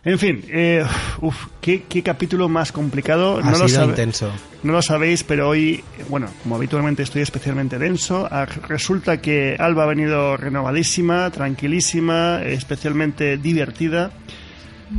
En 0.06 0.18
fin, 0.18 0.46
eh, 0.48 0.86
uf, 1.20 1.36
¿qué, 1.60 1.84
qué 1.89 2.02
capítulo 2.02 2.48
más 2.48 2.72
complicado. 2.72 3.39
Ha 3.39 3.42
no 3.44 3.52
lo 3.52 3.68
sido 3.68 3.82
sabe- 3.82 3.89
intenso. 3.89 4.32
no 4.63 4.72
lo 4.72 4.82
sabéis, 4.82 5.24
pero 5.26 5.50
hoy, 5.50 5.84
bueno, 6.08 6.30
como 6.42 6.56
habitualmente 6.56 7.04
estoy 7.04 7.22
especialmente 7.22 7.78
denso, 7.78 8.26
ah, 8.32 8.46
resulta 8.70 9.20
que 9.22 9.58
Alba 9.60 9.84
ha 9.84 9.88
venido 9.88 10.38
renovadísima, 10.38 11.30
tranquilísima, 11.32 12.42
especialmente 12.44 13.38
divertida. 13.38 14.12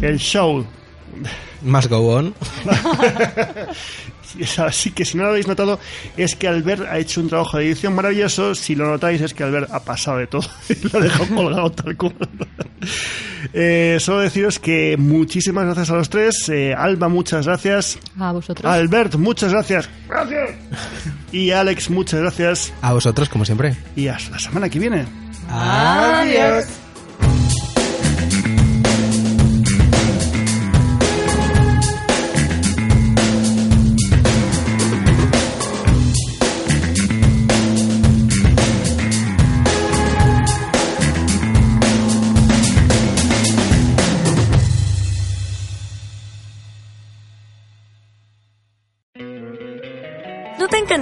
El 0.03 0.19
show. 0.19 0.67
Más 1.63 1.89
go 1.89 2.17
on. 2.17 2.35
Así 4.59 4.91
que 4.93 5.05
si 5.05 5.17
no 5.17 5.25
lo 5.25 5.31
habéis 5.31 5.49
notado, 5.49 5.79
es 6.17 6.37
que 6.37 6.49
Albert 6.49 6.87
ha 6.89 6.99
hecho 6.99 7.21
un 7.21 7.29
trabajo 7.29 7.59
de 7.59 7.67
edición 7.67 7.95
maravilloso. 7.95 8.55
Si 8.55 8.75
lo 8.75 8.89
notáis, 8.89 9.21
es 9.21 9.35
que 9.35 9.43
Albert 9.43 9.71
ha 9.73 9.81
pasado 9.81 10.19
de 10.19 10.27
todo 10.27 10.49
y 10.69 10.89
lo 10.89 10.99
ha 10.99 11.03
dejado 11.03 11.35
colgado 11.35 11.73
tal 11.73 11.97
cual. 11.97 12.15
Eh, 13.53 13.97
solo 14.01 14.21
deciros 14.21 14.59
que 14.59 14.97
muchísimas 14.99 15.65
gracias 15.65 15.91
a 15.91 15.95
los 15.95 16.11
tres. 16.11 16.49
Eh, 16.51 16.75
Alba, 16.75 17.09
muchas 17.09 17.47
gracias. 17.47 17.99
A 18.19 18.33
vosotros. 18.33 18.71
Albert, 18.71 19.17
muchas 19.17 19.53
gracias. 19.53 19.89
Gracias. 20.09 20.51
Y 21.33 21.51
Alex, 21.51 21.91
muchas 21.91 22.21
gracias. 22.21 22.73
A 22.83 22.93
vosotros, 22.93 23.29
como 23.29 23.45
siempre. 23.45 23.77
Y 23.97 24.09
hasta 24.09 24.33
la 24.33 24.39
semana 24.39 24.69
que 24.69 24.79
viene. 24.79 25.07
Adiós. 25.49 26.67